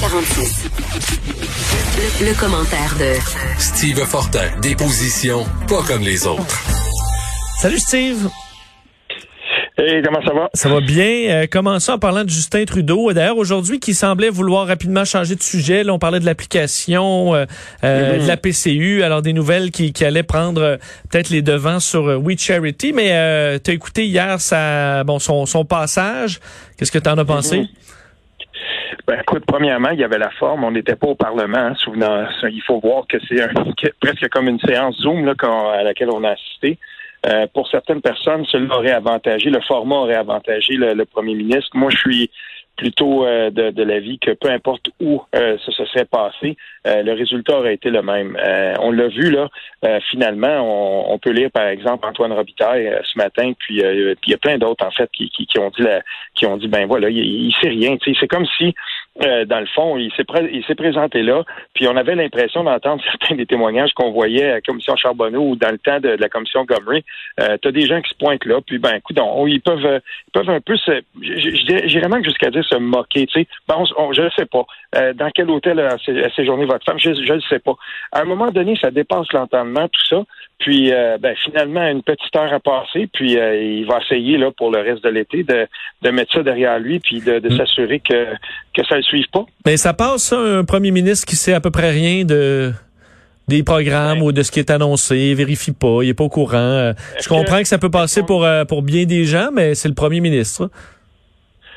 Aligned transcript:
346. 0.00 0.64
Le, 2.22 2.40
commentaire 2.40 2.94
de 2.98 3.20
Steve 3.60 3.98
Fortin, 4.06 4.48
des 4.62 4.74
positions 4.74 5.44
pas 5.68 5.82
comme 5.86 6.00
les 6.00 6.26
autres. 6.26 6.58
Salut 7.60 7.78
Steve. 7.78 8.30
Hey, 9.76 10.02
comment 10.02 10.22
ça 10.26 10.32
va? 10.32 10.48
Ça 10.54 10.70
va 10.70 10.80
bien? 10.80 11.28
Euh, 11.28 11.46
commençons 11.50 11.92
en 11.92 11.98
parlant 11.98 12.24
de 12.24 12.30
Justin 12.30 12.64
Trudeau. 12.64 13.12
D'ailleurs, 13.12 13.36
aujourd'hui, 13.36 13.78
qui 13.78 13.92
semblait 13.92 14.30
vouloir 14.30 14.66
rapidement 14.66 15.04
changer 15.04 15.34
de 15.34 15.42
sujet. 15.42 15.84
Là, 15.84 15.92
on 15.92 15.98
parlait 15.98 16.20
de 16.20 16.24
l'application, 16.24 17.34
euh, 17.34 17.44
euh, 17.84 18.16
Mm-hmm. 18.16 18.22
de 18.22 18.26
la 18.26 18.36
PCU, 18.38 19.02
alors 19.02 19.20
des 19.20 19.34
nouvelles 19.34 19.70
qui, 19.70 19.92
qui 19.92 20.06
allaient 20.06 20.22
prendre 20.22 20.78
peut-être 21.10 21.28
les 21.28 21.42
devants 21.42 21.80
sur 21.80 22.04
We 22.04 22.38
Charity. 22.38 22.94
Mais 22.94 23.12
euh, 23.12 23.58
tu 23.62 23.70
as 23.70 23.74
écouté 23.74 24.06
hier 24.06 24.40
sa, 24.40 25.04
bon, 25.04 25.18
son, 25.18 25.44
son 25.44 25.66
passage. 25.66 26.40
Qu'est-ce 26.78 26.92
que 26.92 26.98
tu 26.98 27.10
en 27.10 27.18
as 27.18 27.24
pensé? 27.26 27.68
Ben, 29.10 29.18
écoute, 29.22 29.42
premièrement, 29.44 29.90
il 29.90 29.98
y 29.98 30.04
avait 30.04 30.18
la 30.18 30.30
forme. 30.30 30.62
On 30.62 30.70
n'était 30.70 30.94
pas 30.94 31.08
au 31.08 31.16
Parlement. 31.16 31.58
Hein, 31.58 31.74
souvenant, 31.74 32.28
il 32.44 32.62
faut 32.62 32.78
voir 32.78 33.08
que 33.08 33.16
c'est 33.28 33.44
presque 34.00 34.28
comme 34.28 34.46
une 34.46 34.60
séance 34.60 34.98
Zoom 34.98 35.24
là, 35.24 35.34
à 35.42 35.82
laquelle 35.82 36.10
on 36.10 36.22
a 36.22 36.30
assisté. 36.30 36.78
Euh, 37.26 37.48
pour 37.52 37.68
certaines 37.68 38.02
personnes, 38.02 38.44
cela 38.46 38.72
aurait 38.72 38.92
avantagé, 38.92 39.50
le 39.50 39.60
format 39.62 39.96
aurait 39.96 40.14
avantagé 40.14 40.74
le, 40.74 41.04
premier 41.06 41.34
ministre. 41.34 41.70
Moi, 41.74 41.90
je 41.90 41.96
suis 41.96 42.30
plutôt 42.76 43.26
euh, 43.26 43.50
de, 43.50 43.70
de 43.70 43.82
l'avis 43.82 44.18
que 44.18 44.30
peu 44.30 44.48
importe 44.48 44.88
où 45.00 45.20
euh, 45.34 45.58
ça 45.66 45.72
se 45.72 45.84
serait 45.86 46.06
passé, 46.06 46.56
euh, 46.86 47.02
le 47.02 47.12
résultat 47.12 47.58
aurait 47.58 47.74
été 47.74 47.90
le 47.90 48.00
même. 48.00 48.38
Euh, 48.42 48.74
on 48.80 48.90
l'a 48.90 49.08
vu 49.08 49.30
là, 49.30 49.48
euh, 49.84 50.00
finalement, 50.10 50.60
on, 50.62 51.12
on 51.12 51.18
peut 51.18 51.30
lire 51.30 51.50
par 51.50 51.66
exemple 51.66 52.06
Antoine 52.06 52.32
Robitaille 52.32 52.86
euh, 52.86 53.00
ce 53.04 53.18
matin, 53.18 53.52
puis 53.58 53.82
il 53.82 54.16
y 54.28 54.34
a 54.34 54.38
plein 54.38 54.56
d'autres 54.56 54.86
en 54.86 54.90
fait 54.92 55.10
qui, 55.12 55.28
qui, 55.28 55.46
qui 55.46 55.58
ont 55.58 55.70
dit 55.70 55.82
la, 55.82 56.00
qui 56.34 56.46
ont 56.46 56.56
dit 56.56 56.68
ben 56.68 56.86
voilà, 56.86 57.10
il, 57.10 57.18
il 57.18 57.54
sait 57.60 57.68
rien. 57.68 57.98
C'est 58.02 58.28
comme 58.28 58.46
si 58.56 58.74
euh, 59.22 59.44
dans 59.44 59.60
le 59.60 59.66
fond, 59.66 59.96
il 59.96 60.10
s'est 60.12 60.24
il 60.52 60.64
s'est 60.64 60.74
présenté 60.74 61.22
là, 61.22 61.44
puis 61.74 61.86
on 61.88 61.96
avait 61.96 62.14
l'impression 62.14 62.64
d'entendre 62.64 63.02
certains 63.10 63.34
des 63.34 63.46
témoignages 63.46 63.92
qu'on 63.92 64.12
voyait 64.12 64.50
à 64.50 64.54
la 64.54 64.60
commission 64.60 64.96
Charbonneau 64.96 65.42
ou 65.42 65.56
dans 65.56 65.70
le 65.70 65.78
temps 65.78 66.00
de, 66.00 66.08
la 66.10 66.28
commission 66.28 66.64
Gomery. 66.64 67.04
Euh, 67.40 67.56
T'as 67.60 67.70
des 67.70 67.86
gens 67.86 68.00
qui 68.00 68.10
se 68.10 68.16
pointent 68.16 68.44
là, 68.44 68.60
puis 68.66 68.78
ben 68.78 68.94
écoute, 68.96 69.18
ils 69.46 69.60
peuvent 69.60 69.86
euh, 69.86 70.00
ils 70.28 70.32
peuvent 70.32 70.50
un 70.50 70.60
peu 70.60 70.76
se 70.76 71.02
j'irais 71.20 72.08
même 72.08 72.24
jusqu'à 72.24 72.50
dire 72.50 72.64
se 72.64 72.76
moquer, 72.76 73.26
tu 73.26 73.40
sais. 73.40 73.48
Bon, 73.68 73.84
on- 73.96 74.12
je 74.12 74.22
ne 74.22 74.30
sais 74.30 74.46
pas. 74.46 74.64
Euh, 74.96 75.12
dans 75.12 75.30
quel 75.30 75.50
hôtel 75.50 75.78
a 75.80 75.96
séjourné 76.34 76.64
votre 76.64 76.84
femme, 76.84 76.98
je 76.98 77.10
ne 77.10 77.40
sais 77.40 77.58
pas. 77.58 77.74
À 78.12 78.22
un 78.22 78.24
moment 78.24 78.50
donné, 78.50 78.76
ça 78.80 78.90
dépasse 78.90 79.32
l'entendement, 79.32 79.88
tout 79.88 80.06
ça. 80.06 80.24
Puis 80.60 80.92
euh, 80.92 81.16
ben, 81.18 81.34
finalement, 81.44 81.86
une 81.88 82.02
petite 82.02 82.34
heure 82.36 82.52
a 82.52 82.60
passé, 82.60 83.08
puis 83.12 83.38
euh, 83.38 83.60
il 83.60 83.86
va 83.86 83.98
essayer 84.02 84.36
là 84.38 84.50
pour 84.56 84.70
le 84.70 84.80
reste 84.80 85.02
de 85.02 85.08
l'été 85.08 85.42
de, 85.42 85.66
de 86.02 86.10
mettre 86.10 86.32
ça 86.34 86.42
derrière 86.42 86.78
lui, 86.78 87.00
puis 87.00 87.20
de, 87.20 87.38
de 87.38 87.48
Mm. 87.48 87.56
s'assurer 87.56 87.98
que, 88.00 88.26
que 88.74 88.84
ça 88.86 88.94
ne 88.94 88.98
le 88.98 89.02
suive 89.02 89.24
pas. 89.32 89.44
Mais 89.66 89.76
ça 89.78 89.92
passe, 89.94 90.22
ça, 90.24 90.38
un 90.38 90.64
premier 90.64 90.90
ministre 90.90 91.26
qui 91.26 91.34
sait 91.36 91.54
à 91.54 91.60
peu 91.60 91.70
près 91.70 91.90
rien 91.90 92.24
de 92.24 92.72
des 93.48 93.64
programmes 93.64 94.18
Ouais. 94.20 94.26
ou 94.28 94.32
de 94.32 94.42
ce 94.42 94.52
qui 94.52 94.60
est 94.60 94.70
annoncé, 94.70 95.34
vérifie 95.34 95.72
pas, 95.72 96.02
il 96.04 96.10
est 96.10 96.14
pas 96.14 96.22
au 96.24 96.28
courant. 96.28 96.56
Euh, 96.58 96.92
Je 97.20 97.28
comprends 97.28 97.56
que- 97.56 97.62
que 97.62 97.68
ça 97.68 97.78
peut 97.78 97.90
passer 97.90 98.22
pour 98.22 98.46
pour 98.68 98.82
bien 98.82 99.06
des 99.06 99.24
gens, 99.24 99.48
mais 99.52 99.74
c'est 99.74 99.88
le 99.88 99.94
premier 99.94 100.20
ministre. 100.20 100.70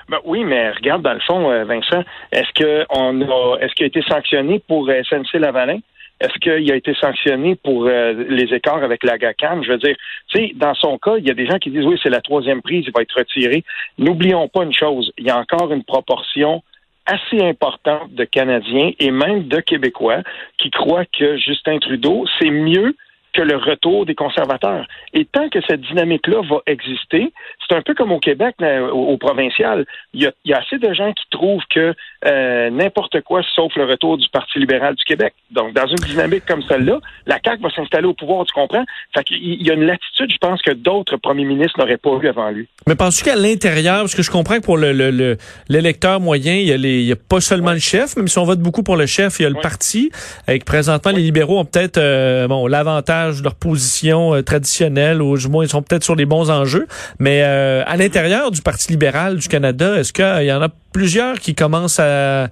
Ben 0.09 0.17
oui, 0.25 0.43
mais 0.43 0.69
regarde, 0.71 1.01
dans 1.01 1.13
le 1.13 1.21
fond, 1.25 1.47
Vincent, 1.65 2.03
est-ce 2.33 2.51
que 2.53 2.85
on 2.89 3.21
a 3.21 3.57
est-ce 3.61 3.73
qu'il 3.73 3.85
a 3.85 3.87
été 3.87 4.01
sanctionné 4.07 4.61
pour 4.67 4.87
SNC 4.89 5.39
Lavalin? 5.39 5.79
Est-ce 6.23 6.39
qu'il 6.39 6.71
a 6.71 6.75
été 6.75 6.93
sanctionné 6.95 7.55
pour 7.55 7.85
euh, 7.85 8.13
les 8.29 8.53
écarts 8.55 8.81
avec 8.81 9.03
la 9.03 9.17
GACAN? 9.17 9.61
Je 9.61 9.73
veux 9.73 9.77
dire, 9.77 9.97
tu 10.29 10.39
sais, 10.39 10.51
dans 10.55 10.73
son 10.73 10.97
cas, 10.97 11.17
il 11.17 11.27
y 11.27 11.29
a 11.29 11.33
des 11.33 11.45
gens 11.45 11.59
qui 11.59 11.69
disent 11.69 11.85
oui, 11.85 11.99
c'est 12.01 12.09
la 12.09 12.21
troisième 12.21 12.61
prise, 12.61 12.85
il 12.87 12.93
va 12.95 13.01
être 13.01 13.17
retiré. 13.17 13.65
N'oublions 13.97 14.47
pas 14.47 14.63
une 14.63 14.73
chose, 14.73 15.11
il 15.17 15.25
y 15.25 15.29
a 15.29 15.37
encore 15.37 15.73
une 15.73 15.83
proportion 15.83 16.63
assez 17.05 17.43
importante 17.43 18.13
de 18.13 18.23
Canadiens 18.23 18.91
et 18.99 19.11
même 19.11 19.49
de 19.49 19.59
Québécois 19.59 20.21
qui 20.57 20.71
croient 20.71 21.03
que 21.05 21.35
Justin 21.35 21.79
Trudeau, 21.79 22.25
c'est 22.39 22.49
mieux 22.49 22.95
que 23.33 23.41
le 23.41 23.57
retour 23.57 24.05
des 24.05 24.15
conservateurs. 24.15 24.85
Et 25.13 25.25
tant 25.25 25.49
que 25.49 25.59
cette 25.67 25.81
dynamique-là 25.81 26.41
va 26.49 26.57
exister, 26.67 27.31
c'est 27.67 27.75
un 27.75 27.81
peu 27.81 27.93
comme 27.93 28.11
au 28.11 28.19
Québec, 28.19 28.55
là, 28.59 28.83
au, 28.83 29.09
au 29.13 29.17
provincial. 29.17 29.85
Il 30.13 30.21
y, 30.23 30.27
a, 30.27 30.31
il 30.45 30.51
y 30.51 30.53
a 30.53 30.59
assez 30.59 30.77
de 30.77 30.93
gens 30.93 31.11
qui 31.13 31.23
trouvent 31.31 31.63
que 31.69 31.93
euh, 32.25 32.69
n'importe 32.69 33.21
quoi 33.21 33.41
sauf 33.55 33.75
le 33.75 33.85
retour 33.85 34.17
du 34.17 34.27
Parti 34.29 34.59
libéral 34.59 34.95
du 34.95 35.03
Québec. 35.03 35.33
Donc, 35.51 35.73
dans 35.73 35.87
une 35.87 35.95
dynamique 35.95 36.45
comme 36.45 36.61
celle-là, 36.63 36.99
la 37.25 37.39
CAQ 37.43 37.61
va 37.63 37.69
s'installer 37.71 38.05
au 38.07 38.13
pouvoir, 38.13 38.45
tu 38.45 38.53
comprends? 38.53 38.85
Fait 39.15 39.23
qu'il 39.23 39.37
il 39.43 39.65
y 39.65 39.71
a 39.71 39.73
une 39.73 39.85
latitude, 39.85 40.31
je 40.31 40.37
pense, 40.37 40.61
que 40.61 40.71
d'autres 40.71 41.17
premiers 41.17 41.45
ministres 41.45 41.79
n'auraient 41.79 41.97
pas 41.97 42.11
eu 42.21 42.27
avant 42.27 42.49
lui. 42.49 42.67
Mais 42.87 42.95
penses-tu 42.95 43.23
qu'à 43.25 43.35
l'intérieur, 43.35 43.99
parce 43.99 44.15
que 44.15 44.21
je 44.23 44.31
comprends 44.31 44.55
que 44.57 44.63
pour 44.65 44.77
le 44.77 44.91
le- 44.93 45.11
le- 45.11 45.37
l'électeur 45.69 46.19
moyen, 46.19 46.53
il 46.55 46.67
y, 46.67 46.71
a 46.73 46.77
les, 46.77 46.99
il 47.01 47.07
y 47.07 47.11
a 47.11 47.15
pas 47.15 47.39
seulement 47.41 47.71
le 47.71 47.79
chef, 47.79 48.15
même 48.17 48.27
si 48.27 48.37
on 48.37 48.43
vote 48.43 48.59
beaucoup 48.59 48.83
pour 48.83 48.95
le 48.97 49.05
chef, 49.05 49.39
il 49.39 49.43
y 49.43 49.45
a 49.45 49.49
le 49.49 49.55
Ouais. 49.55 49.61
parti. 49.61 50.11
Et 50.47 50.59
que 50.59 50.65
présentement, 50.65 51.11
les 51.11 51.21
libéraux 51.21 51.59
ont 51.59 51.65
peut-être 51.65 51.97
euh, 51.97 52.47
bon 52.47 52.67
l'avantage 52.67 53.22
de 53.31 53.43
leur 53.43 53.55
position 53.55 54.35
euh, 54.35 54.41
traditionnelle, 54.41 55.21
ou 55.21 55.37
du 55.37 55.47
moins 55.47 55.63
ils 55.65 55.69
sont 55.69 55.81
peut-être 55.81 56.03
sur 56.03 56.15
les 56.15 56.25
bons 56.25 56.49
enjeux. 56.49 56.87
Mais 57.19 57.41
euh, 57.43 57.83
à 57.85 57.97
l'intérieur 57.97 58.51
du 58.51 58.61
Parti 58.61 58.91
libéral 58.91 59.37
du 59.37 59.47
Canada, 59.47 59.97
est-ce 59.97 60.13
qu'il 60.13 60.45
y 60.45 60.51
en 60.51 60.61
a 60.61 60.69
plusieurs 60.93 61.39
qui 61.39 61.55
commencent 61.55 61.99
à, 61.99 62.49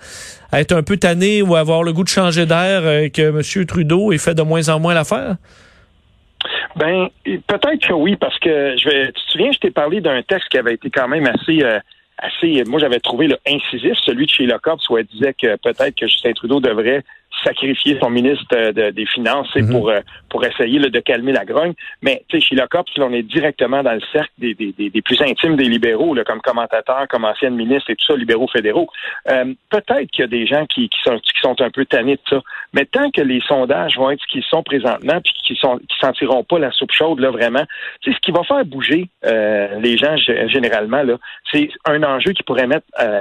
être 0.53 0.73
un 0.73 0.83
peu 0.83 0.97
tannés 0.97 1.41
ou 1.41 1.55
à 1.55 1.59
avoir 1.59 1.83
le 1.83 1.93
goût 1.93 2.03
de 2.03 2.09
changer 2.09 2.45
d'air 2.45 2.81
euh, 2.83 3.09
que 3.09 3.21
M. 3.21 3.65
Trudeau 3.65 4.11
ait 4.11 4.17
fait 4.17 4.35
de 4.35 4.41
moins 4.41 4.67
en 4.69 4.79
moins 4.79 4.93
l'affaire? 4.93 5.35
Ben, 6.75 7.09
peut-être 7.25 7.87
que 7.87 7.93
oui, 7.93 8.15
parce 8.15 8.37
que 8.39 8.75
je 8.77 8.89
vais. 8.89 9.07
Tu 9.07 9.13
te 9.13 9.31
souviens, 9.31 9.51
je 9.51 9.59
t'ai 9.59 9.71
parlé 9.71 10.01
d'un 10.01 10.21
texte 10.23 10.49
qui 10.49 10.57
avait 10.57 10.73
été 10.73 10.89
quand 10.89 11.07
même 11.07 11.27
assez. 11.27 11.63
euh, 11.63 11.79
assez 12.17 12.63
moi, 12.67 12.79
j'avais 12.79 12.99
trouvé 12.99 13.27
le 13.27 13.37
incisif, 13.47 13.93
celui 14.05 14.25
de 14.25 14.31
chez 14.31 14.45
Locop, 14.45 14.79
où 14.89 14.97
elle 14.97 15.05
disait 15.05 15.33
que 15.33 15.55
peut-être 15.57 15.95
que 15.95 16.07
Justin 16.07 16.33
Trudeau 16.33 16.59
devrait 16.59 17.03
sacrifier 17.43 17.97
son 18.01 18.09
ministre 18.09 18.45
euh, 18.53 18.71
de- 18.71 18.89
des 18.91 19.05
Finances 19.05 19.53
Mhm. 19.55 19.71
pour 19.71 19.89
euh, 19.89 19.99
pour 20.29 20.45
essayer 20.45 20.79
là, 20.79 20.89
de 20.89 20.99
calmer 20.99 21.31
la 21.33 21.43
grogne. 21.45 21.73
Mais 22.01 22.23
tu 22.29 22.39
sais, 22.39 22.45
chez 22.47 22.55
Locop, 22.55 22.87
on 22.99 23.11
est 23.13 23.23
directement 23.23 23.83
dans 23.83 23.93
le 23.93 24.01
cercle 24.13 24.31
des, 24.37 24.53
des, 24.53 24.71
des, 24.71 24.89
des 24.89 25.01
plus 25.01 25.21
intimes 25.21 25.55
des 25.57 25.65
libéraux, 25.65 26.13
là, 26.13 26.23
comme 26.23 26.39
commentateurs, 26.41 27.07
comme 27.09 27.25
anciennes 27.25 27.55
ministres 27.55 27.89
et 27.89 27.95
tout 27.95 28.05
ça, 28.05 28.15
libéraux 28.15 28.47
fédéraux. 28.47 28.87
Euh, 29.29 29.53
peut-être 29.69 30.09
qu'il 30.11 30.21
y 30.21 30.23
a 30.23 30.27
des 30.27 30.45
gens 30.47 30.65
qui, 30.67 30.87
qui, 30.89 30.99
sont, 31.03 31.17
qui 31.19 31.31
sont 31.41 31.59
un 31.61 31.69
peu 31.69 31.85
tannés 31.85 32.15
de 32.15 32.21
ça. 32.29 32.41
Mais 32.73 32.85
tant 32.85 33.11
que 33.11 33.21
les 33.21 33.41
sondages 33.41 33.97
vont 33.97 34.09
être 34.11 34.21
ce 34.21 34.27
qu'ils 34.27 34.43
sont 34.43 34.63
présentement, 34.63 35.19
puis 35.21 35.33
qui 35.43 35.55
sont 35.55 35.77
qui 35.79 35.97
sentiront 35.99 36.43
pas 36.45 36.59
la 36.59 36.71
soupe 36.71 36.91
chaude, 36.93 37.19
là, 37.19 37.29
vraiment, 37.31 37.65
tu 38.01 38.11
sais, 38.11 38.15
ce 38.15 38.21
qui 38.21 38.31
va 38.31 38.43
faire 38.43 38.63
bouger 38.65 39.09
euh, 39.25 39.79
les 39.81 39.97
gens 39.97 40.15
généralement, 40.47 41.03
là, 41.03 41.17
c'est 41.51 41.69
un 41.85 42.01
enjeu 42.03 42.31
qui 42.33 42.43
pourrait 42.43 42.67
mettre 42.67 42.85
euh, 43.01 43.19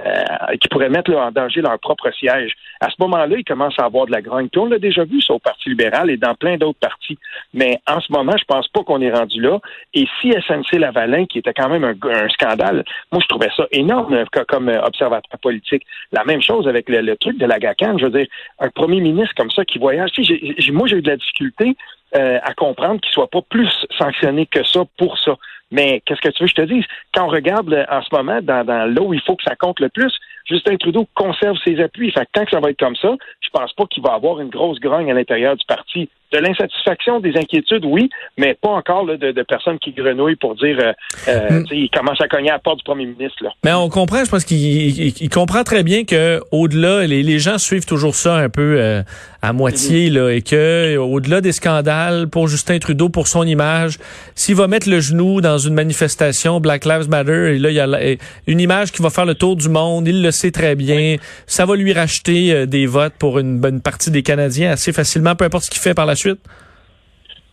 qui 0.61 0.69
pourrait 0.69 0.89
mettre 0.91 1.11
là, 1.11 1.27
en 1.27 1.31
danger 1.33 1.61
leur 1.61 1.79
propre 1.81 2.11
siège. 2.13 2.53
À 2.81 2.89
ce 2.89 2.95
moment-là, 3.01 3.37
ils 3.37 3.45
commencent 3.45 3.79
à 3.79 3.85
avoir 3.87 4.00
de 4.07 4.13
la 4.13 4.23
grogne. 4.23 4.49
On 4.57 4.67
l'a 4.67 4.79
déjà 4.79 5.05
vu, 5.05 5.21
ça, 5.21 5.35
au 5.35 5.39
Parti 5.39 5.69
libéral 5.69 6.11
et 6.11 6.17
dans 6.17 6.35
plein 6.35 6.57
d'autres 6.57 6.79
partis. 6.79 7.19
Mais 7.55 7.79
en 7.87 8.01
ce 8.01 8.13
moment, 8.13 8.37
je 8.39 8.45
pense 8.45 8.69
pas 8.69 8.83
qu'on 8.83 9.01
est 9.01 9.13
rendu 9.13 9.41
là. 9.41 9.59
Et 9.95 10.07
si 10.21 10.33
SNC 10.33 10.79
Lavalin, 10.79 11.27
qui 11.27 11.39
était 11.39 11.55
quand 11.55 11.69
même 11.69 11.85
un, 11.85 12.29
scandale, 12.29 12.85
moi, 13.13 13.21
je 13.23 13.29
trouvais 13.29 13.51
ça 13.57 13.67
énorme 13.73 14.15
euh, 14.15 14.25
co- 14.33 14.45
comme 14.49 14.69
euh, 14.69 14.83
observateur 14.83 15.39
politique. 15.41 15.85
La 16.13 16.25
même 16.25 16.43
chose 16.43 16.69
avec 16.69 16.89
le, 16.89 17.17
truc 17.17 17.39
de 17.39 17.47
la 17.47 17.59
GACAN. 17.59 17.99
Je 17.99 18.07
veux 18.07 18.19
dire, 18.19 18.27
un 18.59 18.69
premier 18.71 19.01
ministre 19.01 19.35
comme 19.37 19.51
ça 19.51 19.65
qui 19.65 19.79
voyage. 19.79 20.11
Moi, 20.73 20.87
j'ai 20.89 20.97
eu 20.97 21.03
de 21.03 21.11
la 21.11 21.17
difficulté 21.17 21.77
euh, 22.17 22.39
à 22.43 22.55
comprendre 22.55 23.01
qu'il 23.01 23.13
soit 23.13 23.31
pas 23.31 23.43
plus 23.43 23.71
sanctionné 23.99 24.47
que 24.47 24.65
ça 24.65 24.81
pour 24.99 25.19
ça. 25.19 25.37
Mais 25.71 26.03
qu'est-ce 26.05 26.21
que 26.21 26.29
tu 26.29 26.43
veux 26.43 26.49
que 26.49 26.51
je 26.57 26.63
te 26.63 26.75
dise? 26.75 26.85
Quand 27.15 27.27
on 27.27 27.29
regarde 27.29 27.87
en 27.89 28.03
ce 28.03 28.15
moment 28.15 28.41
dans, 28.43 28.65
dans 28.65 29.03
où 29.03 29.15
il 29.15 29.21
faut 29.21 29.37
que 29.37 29.45
ça 29.45 29.55
compte 29.55 29.81
le 29.81 29.89
plus, 29.89 30.13
Justin 30.51 30.77
Trudeau 30.77 31.07
conserve 31.15 31.57
ses 31.65 31.81
appuis. 31.81 32.11
Fait 32.11 32.27
que 32.27 32.31
tant 32.33 32.45
que 32.45 32.51
ça 32.51 32.61
va 32.61 32.71
être 32.71 32.79
comme 32.79 32.97
ça, 32.97 33.15
je 33.41 33.49
pense 33.51 33.73
pas 33.73 33.87
qu'il 33.87 34.03
va 34.03 34.15
avoir 34.15 34.41
une 34.41 34.51
grosse 34.51 34.81
grogne 34.81 35.11
à 35.11 35.15
l'intérieur 35.15 35.57
du 35.57 35.65
parti. 35.67 36.09
De 36.33 36.39
l'insatisfaction, 36.39 37.19
des 37.21 37.37
inquiétudes, 37.37 37.85
oui, 37.85 38.09
mais 38.39 38.55
pas 38.55 38.69
encore 38.69 39.05
là, 39.05 39.17
de, 39.17 39.33
de 39.33 39.43
personnes 39.43 39.79
qui 39.79 39.93
grenouillent 39.93 40.37
pour 40.37 40.55
dire 40.55 40.77
euh, 40.81 40.93
euh, 41.29 41.51
Mm. 41.51 41.65
tu 41.65 41.69
sais, 41.75 41.81
il 41.81 41.91
commence 41.91 42.21
à 42.21 42.29
cogner 42.29 42.51
à 42.51 42.55
la 42.55 42.59
porte 42.61 42.79
du 42.79 42.85
premier 42.85 43.07
ministre. 43.07 43.43
Là. 43.43 43.51
Mais 43.65 43.73
on 43.73 43.89
comprend, 43.89 44.25
je 44.25 44.31
pense 44.31 44.45
qu'il 44.45 44.59
il- 44.59 45.15
il 45.21 45.29
comprend 45.29 45.65
très 45.65 45.83
bien 45.83 46.05
que 46.05 46.41
au-delà, 46.53 47.07
les, 47.07 47.23
les 47.23 47.39
gens 47.39 47.59
suivent 47.59 47.87
toujours 47.87 48.15
ça 48.15 48.37
un 48.37 48.49
peu 48.49 48.77
euh, 48.79 49.03
à 49.43 49.53
moitié 49.53 50.11
là, 50.11 50.31
et 50.31 50.43
que 50.43 50.97
au-delà 50.99 51.41
des 51.41 51.53
scandales 51.53 52.29
pour 52.29 52.47
Justin 52.47 52.79
Trudeau, 52.79 53.09
pour 53.09 53.27
son 53.27 53.45
image, 53.45 53.99
s'il 54.35 54.55
va 54.55 54.69
mettre 54.69 54.89
le 54.89 55.01
genou 55.01 55.41
dans 55.41 55.59
une 55.59 55.75
manifestation 55.75 56.61
Black 56.61 56.85
Lives 56.85 57.09
Matter, 57.09 57.55
et 57.55 57.59
là 57.59 57.71
il 57.71 57.75
y 57.75 57.81
a 57.81 57.87
la- 57.87 58.01
une 58.47 58.61
image 58.61 58.93
qui 58.93 59.03
va 59.03 59.11
faire 59.11 59.27
le 59.27 59.35
tour 59.35 59.57
du 59.57 59.69
monde, 59.69 60.07
il 60.07 60.23
le 60.23 60.31
sait 60.31 60.51
très 60.51 60.75
bien, 60.77 61.17
ça 61.47 61.65
va 61.67 61.75
lui 61.75 61.93
racheter 61.93 62.53
euh, 62.53 62.67
des 62.67 62.87
votes 62.87 63.15
pour 63.19 63.39
une 63.39 63.59
bonne 63.59 63.81
partie 63.81 64.11
des 64.11 64.23
Canadiens 64.23 64.71
assez 64.73 64.93
facilement, 64.93 65.35
peu 65.35 65.45
importe 65.45 65.65
ce 65.65 65.71
qu'il 65.71 65.81
fait 65.81 65.95
par 65.95 66.07
la 66.07 66.15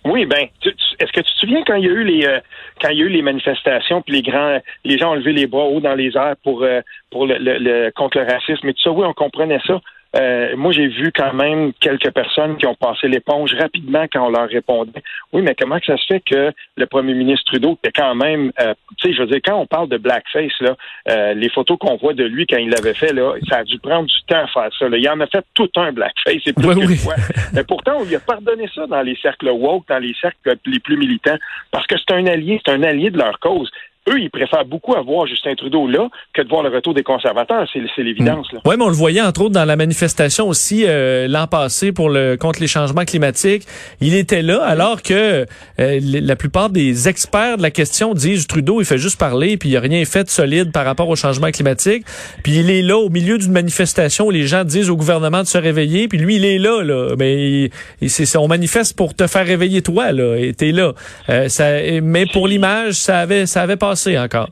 Oui, 0.05 0.25
ben, 0.25 0.47
est-ce 0.63 1.11
que 1.11 1.19
tu 1.19 1.33
te 1.33 1.39
souviens 1.39 1.63
quand 1.65 1.75
il 1.75 1.85
y 1.85 1.89
a 1.89 1.91
eu 1.91 2.03
les 2.03 2.25
euh, 2.25 2.39
quand 2.81 2.89
il 2.89 2.99
y 2.99 3.01
a 3.01 3.05
eu 3.05 3.09
les 3.09 3.21
manifestations, 3.21 4.01
puis 4.01 4.13
les 4.13 4.21
grands, 4.21 4.59
les 4.85 4.97
gens 4.97 5.11
ont 5.11 5.15
levé 5.15 5.33
les 5.33 5.47
bras 5.47 5.65
haut 5.65 5.81
dans 5.81 5.95
les 5.95 6.15
airs 6.15 6.35
pour 6.43 6.63
euh, 6.63 6.81
pour 7.11 7.27
le- 7.27 7.89
contre 7.91 8.19
le 8.19 8.25
racisme 8.25 8.69
et 8.69 8.73
tout 8.73 8.81
ça? 8.83 8.91
Oui, 8.91 9.05
on 9.05 9.13
comprenait 9.13 9.59
ça. 9.67 9.81
Euh, 10.15 10.55
moi, 10.55 10.71
j'ai 10.71 10.87
vu 10.87 11.11
quand 11.13 11.33
même 11.33 11.73
quelques 11.79 12.11
personnes 12.11 12.57
qui 12.57 12.65
ont 12.65 12.75
passé 12.75 13.07
l'éponge 13.07 13.53
rapidement 13.55 14.05
quand 14.11 14.25
on 14.25 14.29
leur 14.29 14.47
répondait. 14.47 15.03
Oui, 15.33 15.41
mais 15.41 15.55
comment 15.55 15.79
que 15.79 15.85
ça 15.85 15.97
se 15.97 16.05
fait 16.05 16.21
que 16.21 16.51
le 16.75 16.85
premier 16.85 17.13
ministre 17.13 17.45
Trudeau 17.45 17.77
était 17.83 17.91
quand 17.91 18.15
même, 18.15 18.51
euh, 18.59 18.73
tu 18.97 19.09
sais, 19.09 19.13
je 19.13 19.21
veux 19.21 19.27
dire, 19.27 19.39
quand 19.43 19.55
on 19.55 19.65
parle 19.65 19.89
de 19.89 19.97
blackface, 19.97 20.53
là, 20.61 20.75
euh, 21.09 21.33
les 21.33 21.49
photos 21.49 21.77
qu'on 21.79 21.97
voit 21.97 22.13
de 22.13 22.23
lui 22.23 22.47
quand 22.47 22.57
il 22.57 22.69
l'avait 22.69 22.93
fait, 22.93 23.13
là, 23.13 23.33
ça 23.49 23.57
a 23.57 23.63
dû 23.63 23.79
prendre 23.79 24.07
du 24.07 24.21
temps 24.27 24.43
à 24.43 24.47
faire 24.47 24.69
ça. 24.77 24.89
Là. 24.89 24.97
Il 24.97 25.09
en 25.09 25.19
a 25.19 25.27
fait 25.27 25.45
tout 25.53 25.69
un 25.75 25.91
blackface, 25.91 26.41
c'est 26.43 26.53
plus 26.53 26.67
oui, 26.67 26.95
fois. 26.95 27.15
Mais 27.53 27.63
pourtant, 27.63 27.97
on 27.99 28.05
lui 28.05 28.15
a 28.15 28.19
pardonné 28.19 28.69
ça 28.73 28.87
dans 28.87 29.01
les 29.01 29.15
cercles 29.17 29.49
woke, 29.49 29.87
dans 29.87 29.99
les 29.99 30.13
cercles 30.19 30.55
les 30.65 30.79
plus 30.79 30.97
militants, 30.97 31.37
parce 31.71 31.85
que 31.87 31.95
c'est 31.97 32.15
un 32.15 32.25
allié, 32.27 32.61
c'est 32.65 32.71
un 32.71 32.83
allié 32.83 33.09
de 33.09 33.17
leur 33.17 33.39
cause 33.39 33.69
eux, 34.09 34.19
ils 34.19 34.29
préfèrent 34.29 34.65
beaucoup 34.65 34.95
avoir 34.95 35.27
Justin 35.27 35.55
Trudeau 35.55 35.87
là 35.87 36.07
que 36.33 36.41
de 36.41 36.49
voir 36.49 36.63
le 36.63 36.69
retour 36.69 36.93
des 36.93 37.03
conservateurs. 37.03 37.67
C'est 37.73 38.03
l'évidence. 38.03 38.47
Oui, 38.65 38.75
mais 38.77 38.83
on 38.83 38.89
le 38.89 38.93
voyait 38.93 39.21
entre 39.21 39.41
autres 39.41 39.53
dans 39.53 39.65
la 39.65 39.75
manifestation 39.75 40.47
aussi 40.47 40.85
euh, 40.87 41.27
l'an 41.27 41.47
passé 41.47 41.91
pour 41.91 42.09
le 42.09 42.37
contre 42.37 42.59
les 42.59 42.67
changements 42.67 43.05
climatiques. 43.05 43.63
Il 44.01 44.15
était 44.15 44.41
là 44.41 44.63
alors 44.63 45.01
que 45.01 45.45
euh, 45.79 45.99
la 46.01 46.35
plupart 46.35 46.69
des 46.69 47.07
experts 47.07 47.57
de 47.57 47.61
la 47.61 47.71
question 47.71 48.13
disent 48.13 48.47
Trudeau, 48.47 48.81
il 48.81 48.85
fait 48.85 48.97
juste 48.97 49.19
parler 49.19 49.57
puis 49.57 49.69
il 49.69 49.77
a 49.77 49.79
rien 49.79 50.03
fait 50.05 50.23
de 50.23 50.29
solide 50.29 50.71
par 50.71 50.85
rapport 50.85 51.09
au 51.09 51.15
changement 51.15 51.51
climatique. 51.51 52.05
Puis 52.43 52.57
il 52.57 52.69
est 52.69 52.81
là 52.81 52.97
au 52.97 53.09
milieu 53.09 53.37
d'une 53.37 53.51
manifestation 53.51 54.27
où 54.27 54.31
les 54.31 54.47
gens 54.47 54.63
disent 54.63 54.89
au 54.89 54.95
gouvernement 54.95 55.41
de 55.41 55.47
se 55.47 55.57
réveiller. 55.57 56.07
Puis 56.07 56.17
lui, 56.17 56.37
il 56.37 56.45
est 56.45 56.59
là, 56.59 56.83
là. 56.83 57.15
Mais 57.17 57.69
il, 58.01 58.37
on 58.37 58.47
manifeste 58.47 58.95
pour 58.95 59.15
te 59.15 59.27
faire 59.27 59.45
réveiller 59.45 59.81
toi, 59.81 60.11
là. 60.11 60.35
Et 60.37 60.53
t'es 60.53 60.71
là. 60.71 60.93
Euh, 61.29 61.49
ça, 61.49 61.65
mais 62.01 62.25
pour 62.31 62.47
l'image, 62.47 62.93
ça 62.93 63.19
avait, 63.19 63.45
ça 63.45 63.61
avait 63.61 63.75
passé 63.75 63.96
encore? 64.17 64.49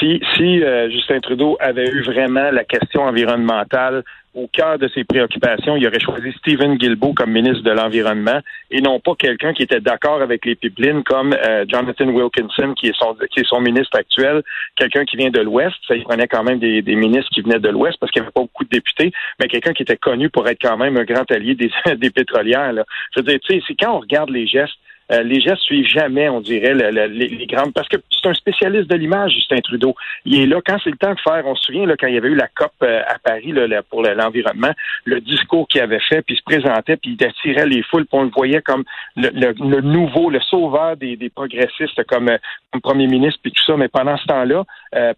Si, 0.00 0.20
euh, 0.62 0.90
Justin 0.90 1.20
Trudeau 1.20 1.56
avait 1.60 1.88
eu 1.88 2.02
vraiment 2.02 2.50
la 2.50 2.64
question 2.64 3.02
environnementale 3.02 4.02
au 4.34 4.46
cœur 4.46 4.78
de 4.78 4.88
ses 4.88 5.04
préoccupations, 5.04 5.76
il 5.76 5.86
aurait 5.86 6.00
choisi 6.00 6.32
Stephen 6.38 6.76
Guilbeault 6.76 7.14
comme 7.14 7.32
ministre 7.32 7.62
de 7.62 7.70
l'Environnement 7.70 8.40
et 8.70 8.80
non 8.80 9.00
pas 9.00 9.14
quelqu'un 9.18 9.52
qui 9.52 9.62
était 9.62 9.80
d'accord 9.80 10.20
avec 10.22 10.44
les 10.44 10.54
pipelines 10.54 11.02
comme 11.02 11.32
euh, 11.32 11.64
Jonathan 11.68 12.06
Wilkinson, 12.06 12.74
qui 12.74 12.88
est, 12.88 13.44
son, 13.48 13.60
ministre 13.60 13.98
actuel, 13.98 14.42
quelqu'un 14.76 15.04
qui 15.04 15.16
vient 15.16 15.30
de 15.30 15.40
l'Ouest. 15.40 15.74
Ça, 15.86 15.96
il 15.96 16.04
prenait 16.04 16.28
quand 16.28 16.44
même 16.44 16.58
des, 16.58 16.82
ministres 16.82 17.30
qui 17.32 17.40
venaient 17.40 17.58
de 17.58 17.68
l'Ouest 17.68 17.98
parce 17.98 18.12
qu'il 18.12 18.22
n'y 18.22 18.26
avait 18.26 18.32
pas 18.32 18.42
beaucoup 18.42 18.64
de 18.64 18.70
députés, 18.70 19.12
mais 19.40 19.48
quelqu'un 19.48 19.72
qui 19.72 19.82
était 19.82 19.96
connu 19.96 20.30
pour 20.30 20.46
être 20.46 20.60
quand 20.60 20.76
même 20.76 20.96
un 20.96 21.04
grand 21.04 21.28
allié 21.32 21.54
des, 21.54 22.10
pétrolières. 22.10 22.72
Je 23.14 23.20
veux 23.20 23.26
dire, 23.26 23.38
tu 23.42 23.54
sais, 23.54 23.62
c'est 23.66 23.74
quand 23.74 23.96
on 23.96 24.00
regarde 24.00 24.30
les 24.30 24.46
gestes 24.46 24.78
euh, 25.10 25.22
les 25.22 25.40
gestes 25.40 25.62
suivent 25.62 25.86
jamais, 25.86 26.28
on 26.28 26.40
dirait, 26.40 26.74
les, 26.74 27.46
grandes. 27.46 27.72
Parce 27.72 27.88
que 27.88 27.96
c'est 28.10 28.28
un 28.28 28.34
spécialiste 28.34 28.90
de 28.90 28.96
l'image, 28.96 29.32
Justin 29.32 29.60
Trudeau. 29.60 29.94
Il 30.24 30.40
est 30.40 30.46
là 30.46 30.60
quand 30.64 30.76
c'est 30.84 30.90
le 30.90 30.96
temps 30.96 31.14
de 31.14 31.20
faire. 31.20 31.42
On 31.46 31.54
se 31.54 31.64
souvient 31.64 31.86
là, 31.86 31.96
quand 31.98 32.06
il 32.06 32.14
y 32.14 32.18
avait 32.18 32.28
eu 32.28 32.34
la 32.34 32.48
COP 32.48 32.72
euh, 32.82 33.02
à 33.06 33.18
Paris 33.18 33.54
pour 33.88 34.02
l'environnement, 34.02 34.72
le 35.04 35.20
discours 35.20 35.66
qu'il 35.68 35.80
avait 35.80 36.00
fait, 36.00 36.22
puis 36.22 36.34
il 36.34 36.38
se 36.38 36.42
présentait, 36.44 36.96
puis 36.96 37.16
il 37.18 37.24
attirait 37.24 37.66
les 37.66 37.82
foules, 37.82 38.06
puis 38.06 38.18
on 38.18 38.24
le 38.24 38.30
voyait 38.30 38.62
comme 38.62 38.84
le, 39.16 39.80
nouveau, 39.80 40.30
le 40.30 40.40
sauveur 40.40 40.96
des, 40.96 41.16
progressistes, 41.34 42.04
comme, 42.04 42.28
euh, 42.28 42.38
comme, 42.70 42.82
premier 42.82 43.06
ministre, 43.06 43.40
puis 43.42 43.52
tout 43.52 43.64
ça. 43.64 43.76
Mais 43.76 43.88
pendant 43.88 44.16
ce 44.16 44.26
temps-là, 44.26 44.64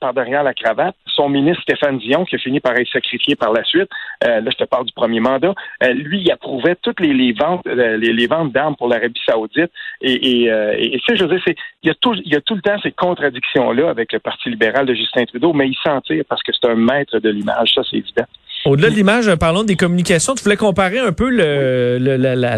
par 0.01 0.15
derrière 0.15 0.43
la 0.43 0.55
cravate, 0.55 0.95
son 1.07 1.29
ministre 1.29 1.63
Stéphane 1.63 1.99
Dion, 1.99 2.25
qui 2.25 2.37
a 2.37 2.39
fini 2.39 2.61
par 2.61 2.77
être 2.77 2.91
sacrifié 2.93 3.37
par 3.37 3.53
la 3.53 3.65
suite, 3.65 3.89
là 4.23 4.41
je 4.45 4.57
te 4.57 4.65
parle 4.65 4.87
du 4.87 4.93
premier 4.93 5.21
mandat, 5.21 5.55
lui, 5.95 6.21
il 6.23 6.31
approuvait 6.31 6.77
toutes 6.83 7.01
les, 7.01 7.13
les 7.13 7.33
ventes, 7.33 7.65
les 7.67 8.27
ventes 8.27 8.53
d'armes 8.53 8.77
pour 8.77 8.89
l'Arabie 8.89 9.21
Saoudite. 9.27 9.71
Et, 10.01 10.43
et, 10.43 10.53
euh, 10.53 10.75
et, 10.79 10.99
je 11.09 11.23
veux 11.25 11.29
dire, 11.29 11.43
c'est, 11.47 11.57
il 11.83 11.89
y 11.89 11.91
a 11.91 11.95
tout, 11.95 12.15
il 12.15 12.33
y 12.33 12.37
a 12.37 12.41
tout 12.41 12.55
le 12.55 12.63
temps 12.63 12.79
ces 12.83 12.93
contradictions-là 12.93 13.91
avec 13.91 14.13
le 14.13 14.19
Parti 14.19 14.51
libéral 14.51 14.87
de 14.87 14.95
Justin 14.95 15.25
Trudeau, 15.25 15.53
mais 15.53 15.69
il 15.69 15.77
s'en 15.83 16.01
tire 16.01 16.25
parce 16.29 16.43
que 16.43 16.53
c'est 16.53 16.69
un 16.69 16.75
maître 16.75 17.19
de 17.19 17.29
l'image, 17.31 17.73
ça 17.75 17.83
c'est 17.89 17.97
évident. 17.97 18.25
Au-delà 18.67 18.91
de 18.91 18.95
l'image, 18.95 19.29
euh, 19.29 19.37
parlons 19.37 19.65
des 19.65 19.77
communications. 19.77 20.35
Tu 20.35 20.45
voulais 20.45 20.57
comparer 20.57 20.99
un 20.99 21.13
peu 21.13 21.31
le, 21.31 21.99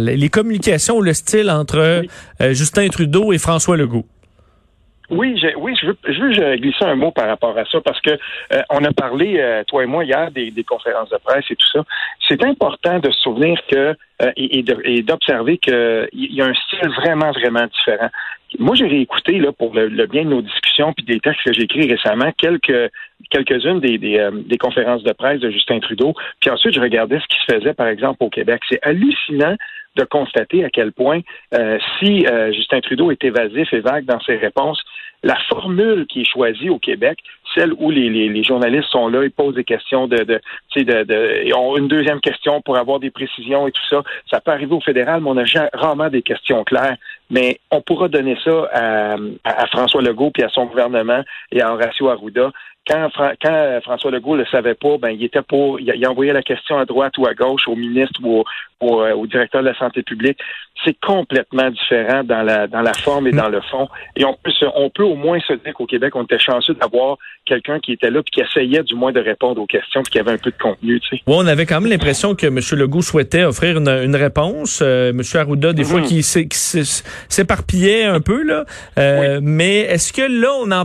les 0.00 0.28
communications, 0.28 1.00
le 1.00 1.12
style 1.12 1.50
entre 1.50 1.78
euh, 1.78 2.52
Justin 2.52 2.88
Trudeau 2.88 3.32
et 3.32 3.38
François 3.38 3.76
Legault. 3.76 4.04
Oui, 5.12 5.38
je, 5.38 5.48
oui, 5.58 5.74
je 5.78 5.88
veux, 5.88 5.96
je 6.08 6.20
veux 6.22 6.56
glisser 6.56 6.86
un 6.86 6.94
mot 6.94 7.10
par 7.10 7.28
rapport 7.28 7.56
à 7.58 7.66
ça 7.66 7.82
parce 7.82 8.00
que 8.00 8.12
euh, 8.12 8.62
on 8.70 8.82
a 8.82 8.92
parlé, 8.92 9.36
euh, 9.38 9.62
toi 9.68 9.82
et 9.82 9.86
moi, 9.86 10.04
hier, 10.04 10.30
des, 10.30 10.50
des, 10.50 10.64
conférences 10.64 11.10
de 11.10 11.18
presse 11.18 11.44
et 11.50 11.54
tout 11.54 11.68
ça. 11.70 11.84
C'est 12.26 12.42
important 12.42 12.98
de 12.98 13.10
se 13.10 13.20
souvenir 13.20 13.60
que 13.70 13.94
euh, 14.22 14.32
et, 14.38 15.02
d'observer 15.02 15.58
qu'il 15.58 16.08
y 16.14 16.40
a 16.40 16.46
un 16.46 16.54
style 16.54 16.88
vraiment, 16.96 17.30
vraiment 17.32 17.66
différent. 17.66 18.08
Moi, 18.58 18.74
j'ai 18.74 18.86
réécouté 18.86 19.38
là 19.38 19.52
pour 19.52 19.74
le, 19.74 20.06
bien 20.06 20.24
de 20.24 20.30
nos 20.30 20.40
discussions 20.40 20.94
puis 20.94 21.04
des 21.04 21.20
textes 21.20 21.42
que 21.44 21.52
j'ai 21.52 21.64
écrits 21.64 21.90
récemment 21.90 22.32
quelques 22.38 22.90
quelques-unes 23.30 23.80
des, 23.80 23.98
des, 23.98 24.28
des, 24.32 24.58
conférences 24.58 25.02
de 25.02 25.12
presse 25.12 25.40
de 25.40 25.50
Justin 25.50 25.78
Trudeau. 25.80 26.14
Puis 26.40 26.50
ensuite, 26.50 26.74
je 26.74 26.80
regardais 26.80 27.20
ce 27.20 27.26
qui 27.26 27.38
se 27.46 27.54
faisait, 27.54 27.74
par 27.74 27.86
exemple, 27.86 28.24
au 28.24 28.30
Québec. 28.30 28.62
C'est 28.68 28.80
hallucinant 28.82 29.56
de 29.96 30.04
constater 30.04 30.64
à 30.64 30.70
quel 30.70 30.92
point, 30.92 31.20
euh, 31.54 31.78
si 31.98 32.26
euh, 32.26 32.52
Justin 32.52 32.80
Trudeau 32.80 33.10
est 33.10 33.22
évasif 33.24 33.72
et 33.72 33.80
vague 33.80 34.04
dans 34.04 34.20
ses 34.20 34.36
réponses, 34.36 34.82
la 35.22 35.36
formule 35.48 36.06
qui 36.06 36.22
est 36.22 36.30
choisie 36.30 36.68
au 36.68 36.78
Québec, 36.78 37.18
celle 37.54 37.72
où 37.78 37.90
les, 37.90 38.08
les, 38.08 38.42
journalistes 38.42 38.88
sont 38.90 39.08
là, 39.08 39.24
ils 39.24 39.30
posent 39.30 39.54
des 39.54 39.64
questions 39.64 40.08
de, 40.08 40.16
de, 40.16 40.40
de, 40.76 41.04
de, 41.04 41.54
ont 41.54 41.76
une 41.76 41.86
deuxième 41.86 42.20
question 42.20 42.60
pour 42.62 42.76
avoir 42.78 42.98
des 42.98 43.10
précisions 43.10 43.68
et 43.68 43.72
tout 43.72 43.86
ça. 43.88 44.02
Ça 44.30 44.40
peut 44.40 44.50
arriver 44.50 44.74
au 44.74 44.80
fédéral, 44.80 45.20
mais 45.20 45.30
on 45.30 45.36
a 45.36 45.44
rarement 45.74 46.08
des 46.08 46.22
questions 46.22 46.64
claires. 46.64 46.96
Mais 47.30 47.60
on 47.70 47.82
pourra 47.82 48.08
donner 48.08 48.36
ça 48.42 48.68
à, 48.72 49.16
à, 49.44 49.66
François 49.66 50.02
Legault 50.02 50.30
puis 50.32 50.42
à 50.42 50.48
son 50.48 50.66
gouvernement 50.66 51.22
et 51.50 51.60
à 51.60 51.72
Horacio 51.72 52.08
Arruda. 52.08 52.50
Quand, 52.86 53.08
quand 53.40 53.80
François 53.82 54.10
Legault 54.10 54.36
le 54.36 54.46
savait 54.46 54.74
pas, 54.74 54.98
ben 54.98 55.10
il 55.10 55.22
était 55.24 55.42
pour, 55.42 55.78
il, 55.78 55.92
il 55.94 56.06
envoyait 56.06 56.32
la 56.32 56.42
question 56.42 56.78
à 56.78 56.84
droite 56.84 57.16
ou 57.18 57.26
à 57.26 57.34
gauche 57.34 57.68
au 57.68 57.76
ministre 57.76 58.20
ou 58.24 58.44
au, 58.80 59.02
euh, 59.02 59.14
au, 59.14 59.26
directeur 59.26 59.62
de 59.62 59.68
la 59.68 59.78
santé 59.78 60.02
publique, 60.02 60.38
c'est 60.84 60.96
complètement 61.00 61.70
différent 61.70 62.24
dans 62.24 62.42
la 62.42 62.66
dans 62.66 62.80
la 62.80 62.92
forme 62.92 63.28
et 63.28 63.30
dans 63.30 63.48
le 63.48 63.60
fond. 63.60 63.88
Et 64.16 64.24
on 64.24 64.34
peut 64.34 64.50
on 64.74 64.90
peut 64.90 65.04
au 65.04 65.14
moins 65.14 65.38
se 65.46 65.52
dire 65.52 65.72
qu'au 65.74 65.86
Québec, 65.86 66.16
on 66.16 66.24
était 66.24 66.40
chanceux 66.40 66.74
d'avoir 66.74 67.18
quelqu'un 67.44 67.78
qui 67.78 67.92
était 67.92 68.10
là 68.10 68.20
et 68.20 68.30
qui 68.30 68.40
essayait 68.40 68.82
du 68.82 68.94
moins 68.94 69.12
de 69.12 69.20
répondre 69.20 69.60
aux 69.60 69.66
questions, 69.66 70.02
puis 70.02 70.12
qui 70.12 70.18
avait 70.18 70.32
un 70.32 70.38
peu 70.38 70.50
de 70.50 70.58
contenu. 70.60 70.98
Tu 71.00 71.08
sais. 71.08 71.22
Oui, 71.26 71.34
on 71.36 71.46
avait 71.46 71.66
quand 71.66 71.80
même 71.80 71.90
l'impression 71.90 72.34
que 72.34 72.46
M. 72.46 72.58
Legault 72.72 73.02
souhaitait 73.02 73.44
offrir 73.44 73.78
une, 73.78 74.16
réponse. 74.16 74.80
Euh, 74.82 75.10
M. 75.10 75.20
Arruda, 75.34 75.72
des 75.72 75.84
fois, 75.84 76.00
mhm. 76.00 76.06
qui, 76.06 76.22
s'éparpillait 76.22 78.04
un 78.04 78.20
peu 78.20 78.42
là. 78.42 78.64
Euh, 78.98 79.40
mais 79.42 79.80
est-ce 79.80 80.12
que 80.12 80.22
là, 80.22 80.52
on 80.60 80.70
en, 80.70 80.84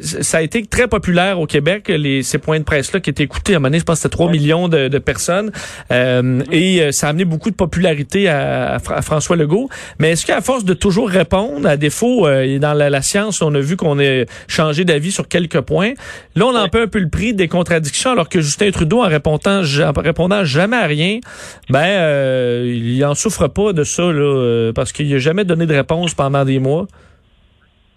ça 0.00 0.38
a 0.38 0.42
été 0.42 0.64
très 0.66 0.88
populaire 0.88 1.33
au 1.38 1.46
Québec 1.46 1.88
les 1.88 2.22
ces 2.22 2.38
points 2.38 2.58
de 2.58 2.64
presse 2.64 2.92
là 2.92 3.00
qui 3.00 3.10
étaient 3.10 3.24
écoutés 3.24 3.54
à 3.54 3.56
un 3.56 3.58
moment 3.58 3.68
donné, 3.68 3.78
je 3.78 3.84
pense 3.84 3.98
que 3.98 4.02
c'était 4.02 4.16
3 4.16 4.30
millions 4.30 4.68
de, 4.68 4.98
personnes 4.98 5.50
mhm. 5.90 6.44
et 6.50 6.92
ça 6.92 7.08
a 7.08 7.10
amené 7.10 7.24
beaucoup 7.24 7.50
de 7.50 7.56
popularité 7.56 8.28
à, 8.28 8.78
François 8.78 9.36
Legault. 9.36 9.68
Mais 9.98 10.12
est-ce 10.12 10.26
qu'à 10.26 10.40
force 10.40 10.64
de 10.64 10.74
toujours 10.74 11.08
répondre, 11.08 11.66
à 11.68 11.76
défaut, 11.76 12.26
euh, 12.26 12.58
dans 12.58 12.72
la, 12.72 13.02
science, 13.02 13.42
on 13.42 13.54
a 13.54 13.60
vu 13.60 13.76
qu'on 13.76 13.98
a 13.98 14.24
changé 14.48 14.84
d'avis 14.84 15.12
sur 15.12 15.28
quelques 15.28 15.60
points. 15.60 15.92
Là, 16.34 16.46
on 16.46 16.56
en 16.56 16.68
paie 16.68 16.82
un 16.82 16.86
peu 16.86 16.98
le 16.98 17.08
prix 17.08 17.34
des 17.34 17.48
contradictions, 17.48 18.10
alors 18.10 18.28
que 18.28 18.40
Justin 18.40 18.70
Trudeau, 18.70 19.02
en 19.02 19.08
répondant, 19.08 19.62
répondant 19.96 20.44
jamais 20.44 20.76
à 20.76 20.86
rien, 20.86 21.20
ben, 21.70 21.84
euh, 21.84 22.72
il 22.74 23.04
en 23.04 23.14
souffre 23.14 23.48
pas 23.48 23.72
de 23.72 23.84
ça, 23.84 24.02
là, 24.02 24.22
euh, 24.22 24.72
parce 24.72 24.92
qu'il 24.92 25.10
n'a 25.10 25.18
jamais 25.18 25.44
donné 25.44 25.66
de 25.66 25.74
réponse 25.74 26.14
pendant 26.14 26.44
des 26.44 26.58
mois. 26.58 26.86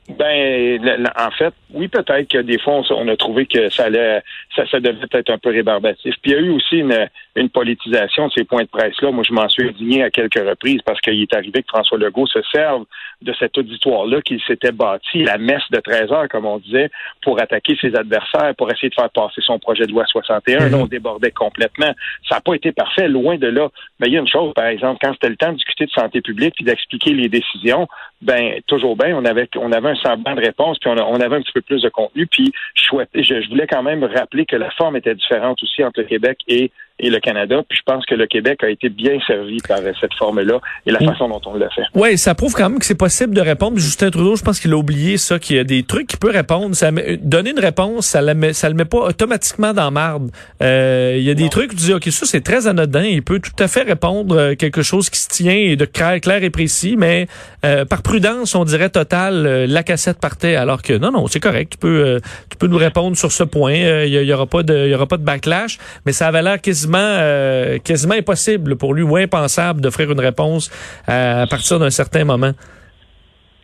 Ben, 0.10 1.10
en 1.20 1.32
fait, 1.32 1.54
oui, 1.74 1.90
peut-être 1.90 2.30
que 2.30 2.38
des 2.38 2.60
fois, 2.60 2.82
on, 2.92 3.08
a 3.10 3.18
trouvé 3.18 3.46
que 3.46 3.70
ça 3.70 3.86
allait, 3.86 4.22
ça, 4.56 4.66
ça 4.66 4.80
devait 4.80 5.06
être 5.12 5.30
un 5.30 5.38
peu 5.38 5.50
rébarbatif. 5.50 6.16
Puis 6.22 6.32
il 6.32 6.34
y 6.34 6.36
a 6.36 6.40
eu 6.40 6.50
aussi 6.52 6.78
une, 6.78 7.10
une 7.38 7.50
politisation 7.50 8.28
de 8.28 8.32
ces 8.34 8.44
points 8.44 8.64
de 8.64 8.70
presse-là. 8.70 9.12
Moi, 9.12 9.24
je 9.28 9.34
m'en 9.34 9.48
suis 9.48 9.68
indigné 9.68 10.04
à 10.04 10.10
quelques 10.10 10.40
reprises 10.40 10.82
parce 10.84 11.00
qu'il 11.02 11.22
est 11.22 11.34
arrivé 11.36 11.62
que 11.62 11.68
François 11.68 11.98
Legault 11.98 12.28
se 12.28 12.40
serve 12.52 12.86
de 13.22 13.34
cet 13.40 13.58
auditoire-là 13.58 14.22
qu'il 14.22 14.42
s'était 14.42 14.72
bâti, 14.72 15.24
la 15.24 15.38
messe 15.38 15.64
de 15.72 15.80
13 15.80 16.12
heures, 16.12 16.28
comme 16.30 16.46
on 16.46 16.58
disait, 16.58 16.90
pour 17.22 17.40
attaquer 17.40 17.78
ses 17.80 17.96
adversaires, 17.96 18.56
pour 18.58 18.72
essayer 18.72 18.90
de 18.90 18.96
faire 18.96 19.10
passer 19.12 19.42
son 19.42 19.60
projet 19.60 19.86
de 19.86 19.92
loi 19.92 20.06
61. 20.08 20.70
Là, 20.70 20.78
on 20.78 20.88
débordait 20.88 21.32
complètement. 21.32 21.94
Ça 22.28 22.36
n'a 22.36 22.42
pas 22.42 22.56
été 22.56 22.72
parfait, 22.72 23.08
loin 23.08 23.38
de 23.38 23.48
là. 23.48 23.70
Mais 24.00 24.08
il 24.08 24.14
y 24.14 24.18
a 24.18 24.22
une 24.22 24.28
chose, 24.28 24.54
par 24.56 24.66
exemple, 24.66 24.98
quand 25.02 25.14
c'était 25.14 25.30
le 25.30 25.36
temps 25.36 25.52
de 25.52 25.58
discuter 25.58 25.86
de 25.86 25.92
santé 25.92 26.22
publique 26.22 26.56
puis 26.56 26.66
d'expliquer 26.66 27.14
les 27.14 27.30
décisions, 27.30 27.88
ben 28.22 28.60
toujours 28.66 28.96
bien, 28.96 29.16
on 29.16 29.26
avait 29.26 29.48
on 29.58 29.72
avait 29.72 29.90
un 29.90 29.96
semblant 29.96 30.34
de 30.34 30.42
réponse 30.42 30.80
puis 30.80 30.90
on, 30.90 30.96
on 30.96 31.20
avait 31.20 31.36
un 31.36 31.42
petit 31.42 31.52
peu 31.52 31.62
plus 31.62 31.82
de 31.84 31.90
contenu. 31.90 32.26
Puis 32.26 32.52
je, 32.74 32.90
je 33.14 33.50
voulais 33.50 33.68
quand 33.68 33.84
même 33.84 34.04
rappeler 34.04 34.46
que 34.46 34.56
la 34.56 34.72
forme 34.72 34.96
était 34.96 35.14
différente 35.14 35.62
aussi 35.62 35.84
entre 35.84 36.02
le 36.02 36.08
Québec 36.08 36.40
et 36.48 36.72
et 37.00 37.10
le 37.10 37.20
Canada. 37.20 37.62
Puis 37.68 37.78
je 37.78 37.84
pense 37.92 38.06
que 38.06 38.16
le 38.16 38.26
Québec 38.26 38.64
a 38.64 38.70
été 38.70 38.90
bien 38.90 39.18
servi 39.26 39.58
par 39.68 39.80
cette 40.00 40.14
forme-là 40.18 40.60
et 40.86 40.92
la 40.92 41.00
mm. 41.00 41.06
façon 41.06 41.30
dont 41.30 41.42
on 41.46 41.56
l'a 41.56 41.70
fait. 41.70 41.84
Oui, 41.94 42.18
ça 42.18 42.36
prouve 42.36 42.54
quand 42.54 42.70
même 42.70 42.80
que 42.80 42.86
c'est 42.86 42.96
possible 42.96 43.36
de 43.36 43.42
répondre. 43.42 43.78
Justin 43.78 44.10
Trudeau, 44.10 44.36
je 44.36 44.44
pense 44.44 44.60
qu'il 44.60 44.74
a 44.74 44.78
oublié 44.78 45.18
ça, 45.18 45.40
qu'il 45.40 45.58
y 45.58 45.60
a 45.60 45.64
des 45.64 45.84
trucs 45.84 46.08
qu'il 46.08 46.20
peut 46.20 46.32
répondre. 46.32 46.76
Ça 46.76 46.92
donner 47.22 47.52
une 47.52 47.60
réponse, 47.60 48.08
ça 48.08 48.22
ne 48.22 48.52
ça 48.54 48.70
le 48.70 48.76
met 48.76 48.86
pas 48.86 49.00
automatiquement 49.00 49.74
dans 49.74 49.92
marde. 49.92 50.32
Euh, 50.62 51.16
il 51.18 51.24
y 51.24 51.30
a 51.30 51.34
des 51.34 51.50
trucs 51.50 51.72
où 51.72 51.76
tu 51.76 51.84
dis, 51.84 51.94
OK, 51.94 52.06
ça 52.06 52.26
c'est 52.26 52.42
très 52.42 52.68
anodin. 52.68 53.04
Il 53.04 53.24
peut 53.24 53.40
tout 53.40 53.52
à 53.60 53.68
fait 53.68 53.84
répondre 53.84 54.36
euh, 54.36 54.56
quelque 54.56 54.82
chose 54.82 55.10
qui 55.10 55.20
se 55.20 55.30
tient 55.30 55.54
et 55.54 55.76
de 55.76 55.86
clair, 55.86 56.20
clair 56.20 56.44
et 56.44 56.50
précis, 56.50 56.96
mais 56.98 57.28
euh, 57.66 57.86
par 57.86 58.02
prudence, 58.02 58.56
on 58.56 58.66
dirait 58.66 58.90
total, 58.90 59.66
la 59.66 59.84
cassette 59.84 60.20
partait. 60.20 60.56
Alors 60.56 60.82
que 60.82 60.94
non, 60.94 61.12
non, 61.12 61.28
c'est 61.28 61.40
correct. 61.40 61.74
Tu 61.74 61.78
peux, 61.78 62.20
tu 62.50 62.58
peux 62.58 62.68
nous 62.68 62.78
répondre 62.78 63.16
sur 63.16 63.32
ce 63.32 63.44
point. 63.44 63.74
Il 63.74 64.14
y, 64.14 64.34
aura 64.34 64.48
pas 64.48 64.64
de, 64.64 64.86
il 64.86 64.92
y 64.92 64.96
aura 64.96 65.06
pas 65.06 65.18
de 65.18 65.24
backlash, 65.24 65.78
mais 66.06 66.12
ça 66.12 66.28
avait 66.28 66.42
l'air 66.42 66.60
quasiment 66.62 66.87
quasiment, 66.92 67.80
quasiment 67.84 68.16
impossible 68.16 68.78
pour 68.78 68.94
lui 68.94 69.04
ou 69.04 69.16
impensable 69.18 69.82
d'offrir 69.82 70.12
une 70.12 70.20
réponse 70.20 70.72
à 71.08 71.46
partir 71.50 71.80
d'un 71.80 71.90
certain 71.90 72.24
moment. 72.24 72.54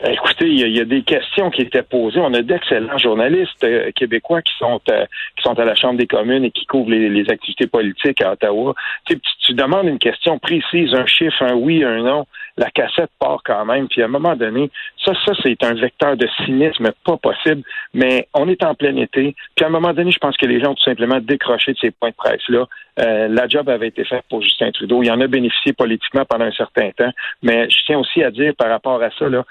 Écoutez, 0.05 0.47
il 0.47 0.75
y, 0.75 0.81
a, 0.81 0.85
des 0.85 1.01
questions 1.03 1.49
qui 1.49 1.61
étaient 1.61 1.81
posées. 1.81 2.19
On 2.19 2.33
a 2.33 2.41
d'excellents 2.41 2.97
journalistes 2.97 3.63
euh, 3.63 3.89
québécois 3.95 4.41
qui 4.41 4.51
sont 4.59 4.81
euh, 4.91 5.05
qui 5.37 5.43
sont 5.43 5.57
à 5.57 5.63
la 5.63 5.75
Chambre 5.75 5.97
des 5.97 6.07
communes 6.07 6.43
et 6.43 6.51
qui 6.51 6.65
couvrent 6.65 6.91
les, 6.91 7.29
activités 7.29 7.67
politiques 7.67 8.21
à 8.21 8.33
Ottawa. 8.33 8.73
Tu, 9.05 9.53
demandes 9.53 9.87
une 9.87 9.99
question 9.99 10.39
précise, 10.39 10.93
un 10.93 11.05
chiffre, 11.05 11.41
un 11.43 11.53
oui, 11.53 11.85
un 11.85 12.03
non. 12.03 12.25
La 12.57 12.69
cassette 12.69 13.09
part 13.19 13.41
quand 13.43 13.65
même. 13.65 13.87
Puis 13.87 14.01
à 14.01 14.05
un 14.05 14.09
moment 14.09 14.35
donné, 14.35 14.69
ça, 15.03 15.13
ça 15.25 15.33
c'est 15.41 15.63
un 15.63 15.73
vecteur 15.73 16.15
de 16.17 16.27
cynisme 16.45 16.91
pas 17.05 17.17
possible. 17.17 17.63
Mais 17.93 18.27
on 18.33 18.47
est 18.47 18.63
en 18.63 18.75
plein 18.75 18.95
été. 18.97 19.35
Puis 19.55 19.65
à 19.65 19.67
un 19.67 19.71
moment 19.71 19.93
donné, 19.93 20.11
je 20.11 20.19
pense 20.19 20.37
que 20.37 20.45
les 20.45 20.59
gens 20.59 20.71
ont 20.71 20.75
tout 20.75 20.83
simplement 20.83 21.19
décroché 21.19 21.73
de 21.73 21.77
ces 21.79 21.91
points 21.91 22.09
de 22.09 22.15
presse 22.15 22.47
là. 22.49 22.67
Euh, 22.99 23.27
la 23.27 23.47
job 23.47 23.69
avait 23.69 23.87
été 23.87 24.05
faite 24.05 24.23
pour 24.29 24.43
Justin 24.43 24.71
Trudeau. 24.71 25.01
Il 25.01 25.11
en 25.11 25.19
a 25.19 25.27
bénéficié 25.27 25.73
politiquement 25.73 26.25
pendant 26.25 26.45
un 26.45 26.51
certain 26.51 26.91
temps. 26.91 27.11
Mais 27.41 27.67
je 27.69 27.77
tiens 27.85 27.97
aussi 27.97 28.23
à 28.23 28.29
dire 28.29 28.53
par 28.55 28.69
rapport 28.69 29.01
à 29.01 29.09
ça 29.17 29.27
là 29.29 29.43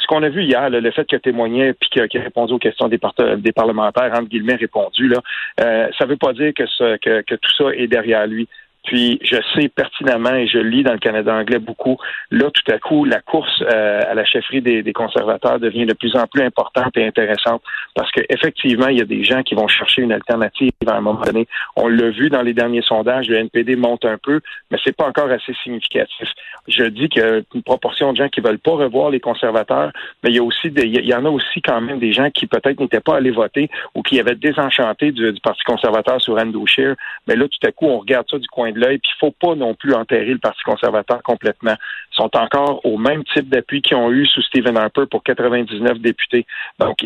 ce 0.00 0.06
qu'on 0.06 0.22
a 0.22 0.28
vu 0.28 0.44
hier, 0.44 0.70
le 0.70 0.90
fait 0.90 1.04
qu'il 1.04 1.20
témoigné 1.20 1.72
puis 1.74 1.88
qu'il 1.90 2.02
a 2.02 2.22
répondu 2.22 2.54
aux 2.54 2.58
questions 2.58 2.88
des, 2.88 2.98
des 3.38 3.52
parlementaires, 3.52 4.10
entre 4.12 4.28
guillemets, 4.28 4.56
répondu, 4.56 5.08
là, 5.08 5.18
euh, 5.60 5.88
ça 5.98 6.06
ne 6.06 6.10
veut 6.10 6.16
pas 6.16 6.32
dire 6.32 6.52
que 6.54 7.34
tout 7.34 7.54
ça 7.56 7.64
est 7.74 7.86
derrière 7.86 8.26
lui. 8.26 8.48
Puis 8.84 9.18
je 9.22 9.36
sais 9.54 9.68
pertinemment 9.68 10.34
et 10.34 10.46
je 10.46 10.58
lis 10.58 10.82
dans 10.82 10.92
le 10.92 10.98
Canada 10.98 11.34
anglais 11.34 11.58
beaucoup. 11.58 11.98
Là, 12.30 12.50
tout 12.50 12.72
à 12.72 12.78
coup, 12.78 13.04
la 13.04 13.20
course 13.20 13.62
euh, 13.62 14.00
à 14.08 14.14
la 14.14 14.24
chefferie 14.24 14.62
des, 14.62 14.92
conservateurs 14.92 15.60
devient 15.60 15.86
de 15.86 15.92
plus 15.92 16.16
en 16.16 16.26
plus 16.26 16.42
importante 16.42 16.96
et 16.96 17.06
intéressante 17.06 17.62
parce 17.94 18.10
qu'effectivement, 18.10 18.88
il 18.88 18.98
y 18.98 19.00
a 19.00 19.04
des 19.04 19.22
gens 19.24 19.42
qui 19.42 19.54
vont 19.54 19.68
chercher 19.68 20.02
une 20.02 20.12
alternative 20.12 20.72
à 20.86 20.96
un 20.96 21.00
moment 21.00 21.20
donné. 21.20 21.46
On 21.76 21.88
l'a 21.88 22.10
vu 22.10 22.28
dans 22.28 22.42
les 22.42 22.54
derniers 22.54 22.82
sondages, 22.82 23.28
le 23.28 23.36
NPD 23.36 23.76
monte 23.76 24.04
un 24.04 24.18
peu, 24.18 24.40
mais 24.70 24.78
c'est 24.84 24.96
pas 24.96 25.06
encore 25.06 25.30
assez 25.30 25.54
significatif. 25.62 26.28
Je 26.66 26.84
dis 26.84 27.08
qu'il 27.08 27.22
y 27.22 27.24
a 27.24 27.40
une 27.54 27.62
proportion 27.62 28.12
de 28.12 28.18
gens 28.18 28.28
qui 28.28 28.40
veulent 28.40 28.58
pas 28.58 28.72
revoir 28.72 29.10
les 29.10 29.20
conservateurs, 29.20 29.92
mais 30.22 30.30
il 30.30 30.36
y 30.36 30.38
a 30.38 30.42
aussi 30.42 30.70
des, 30.70 30.86
il 30.86 31.06
y 31.06 31.14
en 31.14 31.24
a 31.24 31.30
aussi 31.30 31.62
quand 31.62 31.80
même 31.80 31.98
des 31.98 32.12
gens 32.12 32.30
qui 32.30 32.46
peut-être 32.46 32.80
n'étaient 32.80 33.00
pas 33.00 33.16
allés 33.16 33.30
voter 33.30 33.70
ou 33.94 34.02
qui 34.02 34.18
avaient 34.18 34.34
désenchanté 34.34 35.12
du, 35.12 35.32
du 35.32 35.40
Parti 35.40 35.62
conservateur 35.64 36.20
sur 36.20 36.36
Andrew 36.38 36.66
Scheer. 36.66 36.94
Mais 37.26 37.36
là, 37.36 37.46
tout 37.46 37.66
à 37.66 37.72
coup, 37.72 37.86
on 37.86 37.98
regarde 37.98 38.26
ça 38.30 38.38
du 38.38 38.48
coin 38.48 38.69
de 38.72 38.80
l'œil, 38.80 38.98
puis 38.98 39.10
il 39.14 39.18
faut 39.18 39.30
pas 39.30 39.54
non 39.54 39.74
plus 39.74 39.94
enterrer 39.94 40.32
le 40.32 40.38
Parti 40.38 40.62
conservateur 40.62 41.22
complètement. 41.22 41.74
Ils 42.12 42.16
sont 42.16 42.36
encore 42.36 42.84
au 42.84 42.98
même 42.98 43.24
type 43.24 43.48
d'appui 43.48 43.82
qu'ils 43.82 43.96
ont 43.96 44.10
eu 44.10 44.26
sous 44.26 44.42
Stephen 44.42 44.76
Harper 44.76 45.06
pour 45.10 45.22
99 45.22 45.98
députés. 45.98 46.46
Donc, 46.78 46.98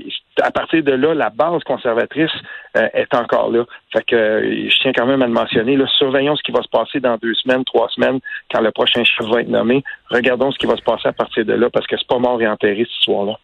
à 0.43 0.51
partir 0.51 0.83
de 0.83 0.93
là, 0.93 1.15
la 1.15 1.31
base 1.31 1.63
conservatrice 1.65 2.31
euh, 2.77 2.89
est 2.95 3.15
encore 3.15 3.51
là. 3.51 3.65
Fait 3.93 4.05
que 4.05 4.17
euh, 4.17 4.69
je 4.69 4.77
tiens 4.81 4.93
quand 4.93 5.07
même 5.07 5.23
à 5.23 5.27
le 5.27 5.33
mentionner. 5.33 5.79
Surveillons 5.99 6.37
ce 6.37 6.43
qui 6.43 6.53
va 6.53 6.63
se 6.63 6.69
passer 6.69 7.01
dans 7.01 7.17
deux 7.17 7.35
semaines, 7.35 7.65
trois 7.65 7.89
semaines, 7.89 8.21
quand 8.53 8.61
le 8.61 8.71
prochain 8.71 9.05
chef 9.05 9.27
va 9.27 9.41
être 9.41 9.49
nommé. 9.49 9.83
Regardons 10.11 10.51
ce 10.51 10.59
qui 10.59 10.67
va 10.67 10.77
se 10.77 10.83
passer 10.83 11.09
à 11.09 11.13
partir 11.13 11.45
de 11.45 11.53
là, 11.53 11.71
parce 11.71 11.87
que 11.87 11.97
c'est 11.97 12.09
pas 12.09 12.19
mort 12.19 12.41
et 12.41 12.49
enterré 12.49 12.85
cette 12.85 13.01
histoire-là. 13.01 13.39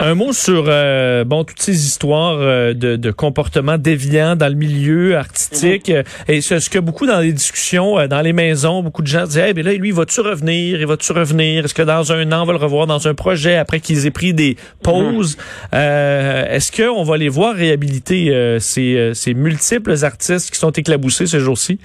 Un 0.00 0.16
mot 0.16 0.32
sur 0.32 0.64
euh, 0.66 1.24
bon 1.24 1.44
toutes 1.44 1.62
ces 1.62 1.86
histoires 1.86 2.36
euh, 2.40 2.74
de, 2.74 2.96
de 2.96 3.10
comportements 3.12 3.78
déviants 3.78 4.34
dans 4.34 4.48
le 4.48 4.54
milieu 4.54 5.16
artistique. 5.16 5.88
Mhm. 5.88 6.02
et 6.28 6.40
ce, 6.40 6.58
ce, 6.58 6.68
que 6.68 6.80
beaucoup 6.80 7.06
dans 7.06 7.20
les 7.20 7.32
discussions 7.32 7.98
euh, 7.98 8.08
dans 8.08 8.20
les 8.20 8.32
maisons 8.32 8.82
beaucoup 8.82 9.02
de 9.02 9.06
gens 9.06 9.24
disaient 9.24 9.50
eh 9.50 9.54
bien 9.54 9.62
là 9.62 9.72
lui 9.72 9.92
va-tu 9.92 10.20
revenir? 10.20 10.80
Il 10.80 10.86
va-tu 10.86 11.12
revenir? 11.12 11.64
Est-ce 11.64 11.74
que 11.74 11.82
dans 11.82 12.12
un 12.12 12.32
an 12.32 12.42
on 12.42 12.44
va 12.44 12.52
le 12.52 12.58
revoir 12.58 12.88
dans 12.88 13.06
un 13.06 13.14
projet 13.14 13.56
après 13.56 13.78
qu'ils 13.78 14.04
aient 14.06 14.10
pris 14.10 14.34
des 14.34 14.56
pauses? 14.82 15.36
Mhm. 15.72 15.78
est-ce 15.78 16.72
que 16.72 16.88
on 16.88 17.04
va 17.04 17.16
les 17.16 17.28
voir 17.28 17.54
réhabiliter 17.54 18.58
ces, 18.58 19.12
ces 19.14 19.34
multiples 19.34 20.04
artistes 20.04 20.50
qui 20.50 20.58
sont 20.58 20.72
éclaboussés 20.72 21.26
ces 21.26 21.40
jours-ci 21.40 21.78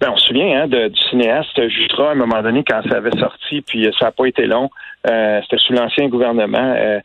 ben, 0.00 0.10
on 0.10 0.16
se 0.16 0.26
souvient 0.26 0.62
hein, 0.62 0.66
du 0.66 1.00
cinéaste 1.10 1.68
Jutra 1.68 2.08
à 2.08 2.12
un 2.12 2.16
moment 2.16 2.42
donné 2.42 2.64
quand 2.66 2.82
ça 2.88 2.96
avait 2.96 3.16
sorti, 3.18 3.62
puis 3.62 3.88
ça 3.98 4.06
n'a 4.06 4.12
pas 4.12 4.26
été 4.26 4.46
long. 4.46 4.70
Euh, 5.06 5.40
c'était 5.42 5.58
sous 5.58 5.74
l'ancien 5.74 6.08
gouvernement. 6.08 6.74
Euh, 6.76 7.00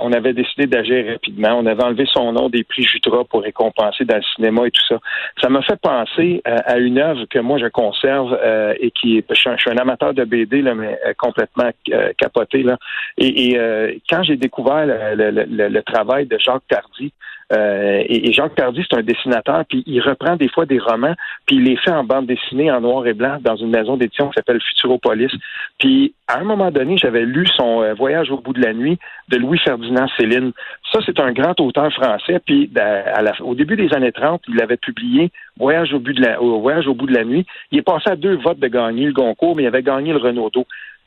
on 0.00 0.12
avait 0.12 0.32
décidé 0.32 0.66
d'agir 0.66 1.06
rapidement. 1.12 1.58
On 1.58 1.66
avait 1.66 1.84
enlevé 1.84 2.06
son 2.10 2.32
nom 2.32 2.48
des 2.48 2.64
prix 2.64 2.82
Jutra 2.82 3.24
pour 3.24 3.42
récompenser 3.42 4.04
dans 4.04 4.16
le 4.16 4.22
cinéma 4.34 4.66
et 4.66 4.70
tout 4.70 4.84
ça. 4.88 4.98
Ça 5.40 5.50
m'a 5.50 5.60
fait 5.62 5.78
penser 5.80 6.42
euh, 6.48 6.56
à 6.64 6.78
une 6.78 6.98
œuvre 6.98 7.26
que 7.26 7.38
moi 7.38 7.58
je 7.58 7.66
conserve 7.66 8.38
et 8.80 8.90
qui 8.90 9.18
est. 9.18 9.24
Je 9.28 9.34
suis, 9.34 9.70
un, 9.70 9.76
amateur 9.76 10.14
de 10.14 10.24
BD 10.24 10.62
là, 10.62 10.74
mais 10.74 10.98
complètement 11.18 11.70
capoté 12.16 12.62
là. 12.62 12.78
Et, 13.18 13.58
quand 14.08 14.22
j'ai 14.22 14.36
découvert 14.36 14.86
le, 14.86 15.30
le, 15.30 15.68
le, 15.68 15.82
travail 15.82 16.26
de 16.26 16.38
Jacques 16.38 16.66
Tardy, 16.68 17.12
euh, 17.52 18.02
et, 18.08 18.32
Jacques 18.32 18.56
Tardy, 18.56 18.84
c'est 18.88 18.96
un 18.96 19.02
dessinateur, 19.02 19.64
puis 19.68 19.84
il 19.86 20.00
reprend 20.00 20.36
des 20.36 20.48
fois 20.48 20.66
des 20.66 20.80
romans, 20.80 21.14
puis 21.46 21.56
il 21.56 21.64
les 21.64 21.76
fait 21.76 21.92
en 21.92 22.02
bande 22.02 22.26
dessinée 22.26 22.72
en 22.72 22.80
noir 22.80 23.06
et 23.06 23.14
blanc 23.14 23.38
dans 23.40 23.54
une 23.54 23.70
maison 23.70 23.96
d'édition 23.96 24.28
qui 24.28 24.34
s'appelle 24.34 24.60
Futuropolis. 24.60 25.30
Puis 25.78 26.12
à 26.26 26.40
un 26.40 26.44
moment 26.44 26.72
donné, 26.72 26.96
j'avais 26.96 27.24
lu 27.24 27.46
son 27.56 27.82
euh, 27.82 27.94
Voyage 27.94 28.30
au 28.32 28.38
bout 28.38 28.52
de 28.52 28.60
la 28.60 28.72
nuit 28.72 28.98
de 29.28 29.36
Louis-Ferdinand 29.36 30.08
Céline. 30.16 30.52
Ça, 30.92 30.98
c'est 31.06 31.20
un 31.20 31.32
grand 31.32 31.58
auteur 31.60 31.92
français. 31.92 32.40
Puis 32.44 32.70
au 33.40 33.54
début 33.54 33.76
des 33.76 33.92
années 33.94 34.12
30, 34.12 34.42
il 34.48 34.60
avait 34.60 34.76
publié 34.76 35.30
Voyage 35.58 35.92
au, 35.94 36.00
bout 36.00 36.12
de 36.12 36.22
la, 36.22 36.38
Voyage 36.38 36.88
au 36.88 36.94
bout 36.94 37.06
de 37.06 37.14
la 37.14 37.24
nuit. 37.24 37.46
Il 37.70 37.78
est 37.78 37.82
passé 37.82 38.10
à 38.10 38.16
deux 38.16 38.36
votes 38.36 38.58
de 38.58 38.68
gagner 38.68 39.06
le 39.06 39.12
Goncourt, 39.12 39.54
mais 39.54 39.62
il 39.62 39.66
avait 39.66 39.82
gagné 39.82 40.12
le 40.12 40.18
Renaudot. 40.18 40.66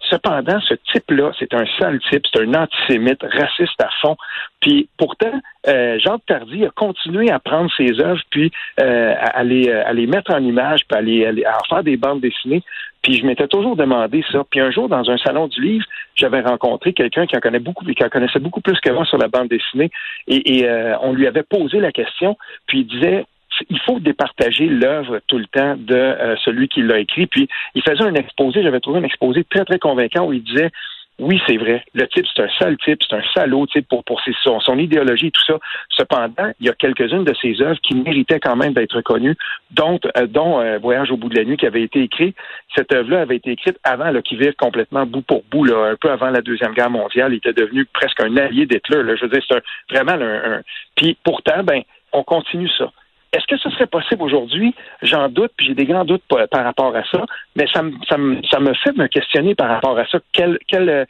Cependant, 0.10 0.60
ce 0.62 0.74
type-là, 0.92 1.32
c'est 1.38 1.54
un 1.54 1.66
sale 1.78 2.00
type, 2.10 2.24
c'est 2.32 2.42
un 2.42 2.54
antisémite, 2.54 3.22
raciste 3.22 3.80
à 3.80 3.89
fond. 4.01 4.18
Puis 4.62 4.89
pourtant, 4.98 5.32
euh, 5.68 6.00
Jacques 6.00 6.25
Tardy 6.28 6.66
a 6.66 6.70
continué 6.70 7.30
à 7.30 7.39
prendre 7.39 7.70
ses 7.78 8.00
œuvres, 8.00 8.22
puis 8.30 8.51
euh, 8.80 9.13
à, 9.20 9.44
les, 9.44 9.70
à 9.72 9.94
les 9.94 10.08
mettre 10.08 10.34
en 10.34 10.44
image, 10.44 10.82
puis 10.88 10.98
à, 10.98 11.01
les, 11.01 11.46
à 11.46 11.58
faire 11.70 11.84
des 11.84 11.98
bandes 11.98 12.22
dessinées. 12.22 12.63
Puis 13.01 13.16
je 13.16 13.25
m'étais 13.25 13.48
toujours 13.48 13.75
demandé 13.75 14.24
ça. 14.32 14.44
Puis 14.50 14.60
un 14.60 14.72
jour, 14.72 14.89
dans 14.89 15.10
un 15.10 15.18
salon 15.18 15.48
du 15.48 15.62
livre, 15.62 15.86
j'avais 16.16 16.42
rencontré 16.42 16.94
quelqu'un 16.94 17.25
qui 17.25 17.38
en 17.38 17.39
connaît 17.39 17.60
beaucoup, 17.60 17.86
qui 17.86 18.04
en 18.04 18.10
connaissait 18.10 18.39
beaucoup 18.39 18.62
plus 18.62 18.80
que 18.80 18.89
moi 18.92 19.06
sur 19.06 19.18
la 19.18 19.28
bande 19.28 19.48
dessinée, 19.48 19.89
et, 20.28 20.66
euh, 20.66 20.98
on 21.01 21.13
lui 21.13 21.28
avait 21.28 21.44
posé 21.44 21.80
la 21.80 21.92
question, 21.92 22.38
puis 22.68 22.80
il 22.80 22.88
disait 22.88 23.25
il 23.70 23.79
faut 23.79 24.00
départager 24.00 24.68
l'œuvre 24.68 25.20
tout 25.27 25.38
le 25.38 25.46
temps 25.48 25.75
de 25.77 25.96
euh, 25.96 26.36
celui 26.44 26.68
qui 26.68 26.82
l'a 26.82 27.00
écrit. 27.00 27.27
Puis 27.27 27.48
il 27.75 27.82
faisait 27.82 28.03
un 28.03 28.15
exposé, 28.15 28.63
j'avais 28.63 28.79
trouvé 28.79 29.00
un 29.00 29.03
exposé 29.03 29.44
très, 29.44 29.65
très 29.65 29.79
convaincant 29.79 30.27
où 30.27 30.34
il 30.34 30.44
disait 30.44 30.72
oui, 31.20 31.41
c'est 31.46 31.58
vrai. 31.58 31.84
Le 31.94 32.08
type, 32.08 32.25
c'est 32.34 32.44
un 32.44 32.50
sale 32.58 32.77
type, 32.77 33.00
c'est 33.08 33.15
un 33.15 33.22
salaud 33.34 33.65
type 33.68 33.88
pour, 33.89 34.03
pour 34.06 34.22
ses, 34.22 34.34
son, 34.41 34.62
son, 34.62 34.77
idéologie 34.77 35.27
et 35.27 35.32
tout 35.32 35.44
ça. 35.46 35.60
Cependant, 35.89 36.51
il 36.60 36.68
y 36.68 36.70
a 36.70 36.74
quelques-unes 36.74 37.25
de 37.25 37.34
ses 37.41 37.62
œuvres 37.62 37.79
qui 37.82 37.94
méritaient 37.96 38.39
quand 38.39 38.56
même 38.56 38.74
d'être 38.74 39.01
connues, 39.01 39.36
dont, 39.72 40.00
euh, 40.18 40.27
dont 40.27 40.62
euh, 40.62 40.77
Voyage 40.77 41.12
au 41.12 41.18
bout 41.18 41.27
de 41.27 41.36
la 41.36 41.44
nuit 41.44 41.58
qui 41.58 41.68
avait 41.68 41.84
été 41.84 42.01
écrit. 42.01 42.34
Cette 42.74 42.94
œuvre-là 42.94 43.22
avait 43.22 43.36
été 43.36 43.51
écrite 43.51 43.77
avant 43.84 44.12
là, 44.12 44.22
qu'il 44.22 44.39
vive 44.39 44.56
complètement 44.56 45.06
bout 45.06 45.22
pour 45.22 45.44
bout, 45.51 45.65
là, 45.65 45.91
un 45.91 45.96
peu 45.98 46.10
avant 46.10 46.29
la 46.29 46.41
Deuxième 46.41 46.74
Guerre 46.74 46.89
mondiale. 46.89 47.34
Il 47.34 47.38
était 47.38 47.53
devenu 47.53 47.86
presque 47.86 48.22
un 48.22 48.38
allié 48.38 48.65
d'Hitler. 48.65 49.18
Je 49.18 49.25
veux 49.25 49.29
dire, 49.29 49.44
c'est 49.50 49.62
vraiment 49.94 50.13
un, 50.13 50.53
un... 50.53 50.62
Puis 50.96 51.18
pourtant, 51.22 51.63
ben, 51.63 51.82
on 52.13 52.24
continue 52.24 52.70
ça. 52.77 52.91
Est-ce 53.32 53.46
que 53.46 53.58
ce 53.58 53.70
serait 53.70 53.88
possible 53.88 54.24
aujourd'hui? 54.24 54.74
J'en 55.02 55.30
doute, 55.30 55.52
puis 55.56 55.68
j'ai 55.68 55.76
des 55.76 55.86
grands 55.86 56.06
doutes 56.06 56.24
par, 56.28 56.64
rapport 56.64 56.96
à 56.96 57.04
ça, 57.04 57.26
mais 57.56 57.68
ça, 57.72 57.84
me, 57.84 57.94
ça, 58.10 58.18
me, 58.18 58.42
ça 58.50 58.60
me 58.60 58.74
fait 58.74 58.96
me 58.98 59.08
questionner 59.08 59.54
par 59.56 59.70
rapport 59.70 59.98
à 59.98 60.06
ça. 60.08 60.20
Quel, 60.34 60.58
quel, 60.68 61.06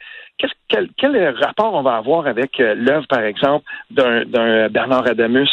quel, 0.68 0.88
quel 0.96 1.34
rapport 1.42 1.74
on 1.74 1.82
va 1.82 1.96
avoir 1.96 2.26
avec 2.26 2.60
euh, 2.60 2.74
l'œuvre, 2.74 3.06
par 3.08 3.22
exemple, 3.22 3.64
d'un 3.90 4.68
Bernard 4.68 5.06
Adamus? 5.06 5.50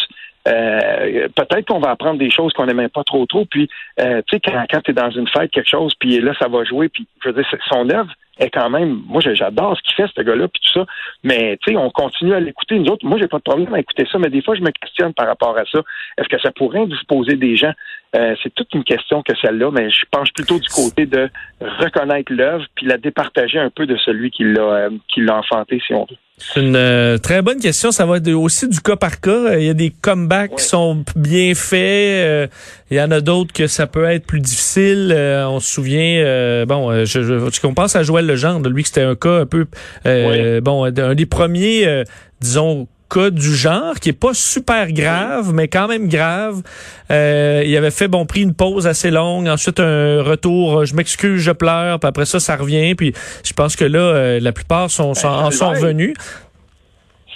Euh, 0.48 1.28
peut-être 1.36 1.66
qu'on 1.68 1.80
va 1.80 1.92
apprendre 1.92 2.20
des 2.20 2.30
choses 2.30 2.54
qu'on 2.54 2.66
n'aimait 2.66 2.88
pas 2.88 3.04
trop 3.04 3.26
trop. 3.26 3.46
Puis, 3.46 3.70
euh, 4.00 4.22
tu 4.28 4.36
sais, 4.36 4.40
quand, 4.40 4.66
quand 4.70 4.82
tu 4.82 4.92
es 4.92 4.94
dans 4.94 5.12
une 5.12 5.28
fête, 5.28 5.52
quelque 5.52 5.70
chose, 5.70 5.94
puis 6.00 6.20
là, 6.20 6.34
ça 6.40 6.48
va 6.48 6.64
jouer, 6.64 6.90
puis 6.90 7.06
je 7.24 7.30
veux 7.30 7.36
dire, 7.36 7.46
son 7.70 7.90
œuvre 7.90 8.12
est 8.40 8.50
quand 8.50 8.70
même, 8.70 9.02
moi 9.08 9.22
j'adore 9.22 9.78
ce 9.78 9.82
qu'il 9.84 9.96
fait, 9.96 10.12
ce 10.16 10.22
gars-là, 10.22 10.48
puis 10.48 10.62
tout 10.62 10.80
ça. 10.80 10.86
Mais 11.24 11.58
tu 11.62 11.72
sais, 11.72 11.78
on 11.78 11.90
continue 11.90 12.34
à 12.34 12.40
l'écouter. 12.40 12.78
Nous 12.80 12.92
autres, 12.92 13.06
moi 13.06 13.18
j'ai 13.20 13.28
pas 13.28 13.38
de 13.38 13.44
problème 13.44 13.74
à 13.74 13.80
écouter 13.80 14.08
ça, 14.12 14.20
mais 14.20 14.30
des 14.30 14.42
fois 14.42 14.56
je 14.56 14.62
me 14.62 14.72
questionne 14.72 15.14
par 15.14 15.28
rapport 15.28 15.58
à 15.58 15.66
ça. 15.66 15.80
Est-ce 16.18 16.28
que 16.28 16.40
ça 16.40 16.52
pourrait 16.52 16.88
disposer 16.88 17.36
des 17.36 17.56
gens? 17.56 17.74
Euh, 18.16 18.36
c'est 18.42 18.54
toute 18.54 18.74
une 18.74 18.84
question 18.84 19.22
que 19.22 19.36
celle-là, 19.42 19.72
mais 19.72 19.90
je 19.90 20.06
penche 20.10 20.32
plutôt 20.34 20.60
du 20.60 20.70
côté 20.70 21.06
de 21.06 21.30
reconnaître 21.62 22.32
l'œuvre 22.32 22.66
puis 22.76 22.86
la 22.86 22.98
départager 22.98 23.60
un 23.60 23.70
peu 23.70 23.86
de 23.86 23.98
celui 23.98 24.32
qui 24.32 24.44
l'a 24.44 24.62
euh, 24.62 24.90
qui 25.08 25.22
l'a 25.22 25.38
enfanté, 25.38 25.82
si 25.86 25.94
on 25.94 26.06
veut. 26.06 26.18
C'est 26.40 26.62
une 26.62 26.76
euh, 26.76 27.18
très 27.18 27.42
bonne 27.42 27.60
question. 27.60 27.92
Ça 27.92 28.06
va 28.06 28.18
être 28.18 28.32
aussi 28.32 28.68
du 28.68 28.80
cas 28.80 28.96
par 28.96 29.20
cas. 29.20 29.58
Il 29.58 29.66
y 29.66 29.70
a 29.70 29.74
des 29.74 29.90
comebacks 29.90 30.56
qui 30.58 30.64
sont 30.64 31.04
bien 31.16 31.56
faits. 31.56 32.50
il 32.92 32.98
y 32.98 33.02
en 33.02 33.10
a 33.12 33.22
d'autres 33.22 33.54
que 33.54 33.68
ça 33.68 33.88
peut 33.88 34.06
être 34.06 34.26
plus 34.26 34.40
difficile. 34.40 35.14
on 35.16 35.60
se 35.60 35.72
souvient, 35.72 36.66
bon, 36.68 37.06
je, 37.06 37.24
je, 37.24 37.68
on 37.68 37.74
pense 37.74 37.96
à 37.96 38.04
Joël 38.04 38.28
Legendre, 38.28 38.70
lui, 38.70 38.84
que 38.84 38.90
c'était 38.90 39.02
un 39.02 39.16
cas 39.16 39.42
un 39.42 39.46
peu, 39.46 39.66
bon, 40.62 40.86
un 40.86 41.16
des 41.16 41.26
premiers, 41.26 42.04
disons, 42.40 42.88
cas 43.10 43.30
du 43.30 43.56
genre 43.56 43.96
qui 44.00 44.10
est 44.10 44.14
pas 44.14 44.34
super 44.34 44.92
grave, 44.92 45.54
mais 45.54 45.68
quand 45.68 45.88
même 45.88 46.08
grave. 46.08 46.62
Euh, 47.12 47.64
il 47.66 47.76
avait 47.78 47.92
fait 47.92 48.08
bon 48.08 48.26
pris 48.26 48.42
une 48.42 48.54
pause 48.54 48.88
assez 48.88 49.12
longue, 49.12 49.48
ensuite 49.48 49.80
un 49.80 50.22
retour, 50.22 50.86
je 50.86 50.96
m'excuse, 50.96 51.42
je 51.42 51.52
pleure, 51.52 52.00
puis 52.00 52.08
après 52.08 52.26
ça 52.26 52.40
ça 52.40 52.56
revient, 52.56 52.96
puis 52.96 53.14
je 53.44 53.54
pense 53.54 53.76
que 53.76 53.86
là 53.86 54.00
euh, 54.00 54.40
la 54.40 54.52
plupart 54.52 54.92
sont, 54.92 55.14
sont 55.14 55.28
en 55.28 55.52
sont 55.52 55.70
revenus. 55.70 56.14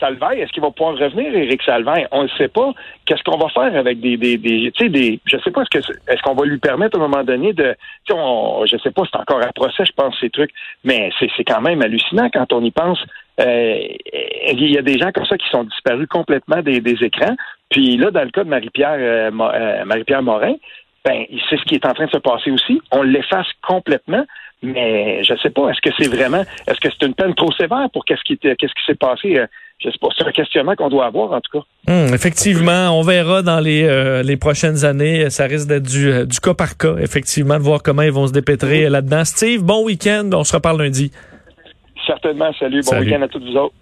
Salvaille, 0.02 0.42
est-ce 0.42 0.52
qu'il 0.52 0.62
va 0.62 0.72
pouvoir 0.72 0.98
revenir, 0.98 1.34
Éric 1.34 1.62
Salvaille? 1.64 2.06
On 2.12 2.24
ne 2.24 2.28
sait 2.38 2.50
pas. 2.50 2.74
Qu'est-ce 3.06 3.24
qu'on 3.24 3.38
va 3.38 3.48
faire 3.48 3.74
avec 3.80 4.02
des, 4.02 4.18
des, 4.18 4.38
des 4.38 4.72
tu 4.76 4.84
sais, 4.84 4.90
des, 4.90 5.22
je 5.26 5.38
sais 5.38 5.52
pas, 5.52 5.62
est-ce 5.62 5.80
que, 5.80 5.94
est-ce 6.12 6.22
qu'on 6.24 6.34
va 6.34 6.46
lui 6.46 6.58
permettre 6.58 7.00
à 7.00 7.02
un 7.02 7.08
moment 7.08 7.24
donné 7.24 7.54
de, 7.54 7.76
tu 8.06 8.14
sais, 8.14 8.20
on, 8.20 8.66
je 8.66 8.76
sais 8.78 8.92
pas, 8.92 9.04
c'est 9.10 9.18
encore 9.18 9.42
un 9.42 9.52
procès, 9.56 9.86
je 9.86 9.94
pense, 9.94 10.14
ces 10.20 10.30
trucs, 10.30 10.52
mais 10.84 11.12
c'est, 11.18 11.30
c'est 11.38 11.46
quand 11.46 11.62
même 11.62 11.82
hallucinant 11.82 12.30
quand 12.34 12.52
on 12.52 12.64
y 12.64 12.72
pense. 12.72 13.00
Euh, 13.40 13.76
il 14.52 14.72
y 14.72 14.78
a 14.78 14.82
des 14.82 14.98
gens 14.98 15.12
comme 15.12 15.26
ça 15.26 15.38
qui 15.38 15.48
sont 15.50 15.64
disparus 15.64 16.08
complètement 16.08 16.62
des, 16.62 16.82
des 16.82 17.04
écrans. 17.04 17.36
Puis 17.70 17.96
là, 17.98 18.12
dans 18.12 18.24
le 18.24 18.32
cas 18.32 18.44
de 18.44 18.50
Marie-Pierre, 18.50 18.98
euh, 19.00 19.32
euh, 19.32 19.86
Marie-Pierre 19.86 20.22
Morin, 20.22 20.56
ben, 21.06 21.26
c'est 21.50 21.58
ce 21.58 21.64
qui 21.64 21.76
est 21.76 21.86
en 21.86 21.94
train 21.94 22.06
de 22.06 22.12
se 22.12 22.18
passer 22.18 22.52
aussi. 22.52 22.82
On 22.92 23.02
l'efface 23.02 23.48
complètement. 23.66 24.26
Mais 24.64 25.24
je 25.24 25.34
ne 25.34 25.38
sais 25.40 25.50
pas, 25.50 25.70
est-ce 25.70 25.82
que 25.82 25.90
c'est 25.98 26.08
vraiment, 26.08 26.44
est-ce 26.68 26.80
que 26.80 26.90
c'est 26.92 27.08
une 27.08 27.16
peine 27.16 27.34
trop 27.34 27.52
sévère 27.54 27.90
pour 27.92 28.06
qu'est-ce 28.06 28.22
qui, 28.22 28.38
qu'est-ce 28.38 28.58
qui 28.58 28.86
s'est 28.86 28.96
passé? 28.96 29.38
Euh, 29.38 29.48
je 29.80 29.90
sais 29.90 29.98
pas, 30.00 30.10
c'est 30.16 30.28
un 30.28 30.32
questionnement 30.32 30.76
qu'on 30.76 30.90
doit 30.90 31.08
avoir 31.08 31.32
en 31.32 31.42
tout 31.42 31.60
cas. 31.60 31.92
Hum, 31.92 32.14
effectivement, 32.14 32.90
on 32.92 33.02
verra 33.02 33.42
dans 33.42 33.60
les, 33.60 33.84
euh, 33.84 34.22
les 34.22 34.38
prochaines 34.38 34.86
années. 34.86 35.32
Ça 35.32 35.46
risque 35.46 35.68
d'être 35.68 35.88
du, 35.88 36.12
euh, 36.12 36.26
du 36.26 36.40
cas 36.40 36.54
par 36.54 36.78
cas, 36.78 36.96
effectivement, 36.98 37.58
de 37.58 37.64
voir 37.64 37.82
comment 37.82 38.04
ils 38.04 38.12
vont 38.12 38.28
se 38.28 38.34
dépêtrer 38.34 38.88
là-dedans. 38.88 39.26
Steve, 39.26 39.64
bon 39.64 39.84
week-end. 39.84 40.30
On 40.34 40.44
se 40.44 40.56
reparle 40.56 40.84
lundi. 40.84 41.12
Certainement. 42.06 42.52
Salut. 42.60 42.82
Bon 42.86 43.00
week-end 43.00 43.22
à 43.24 43.28
tous 43.28 43.40
vous 43.40 43.58
autres. 43.58 43.74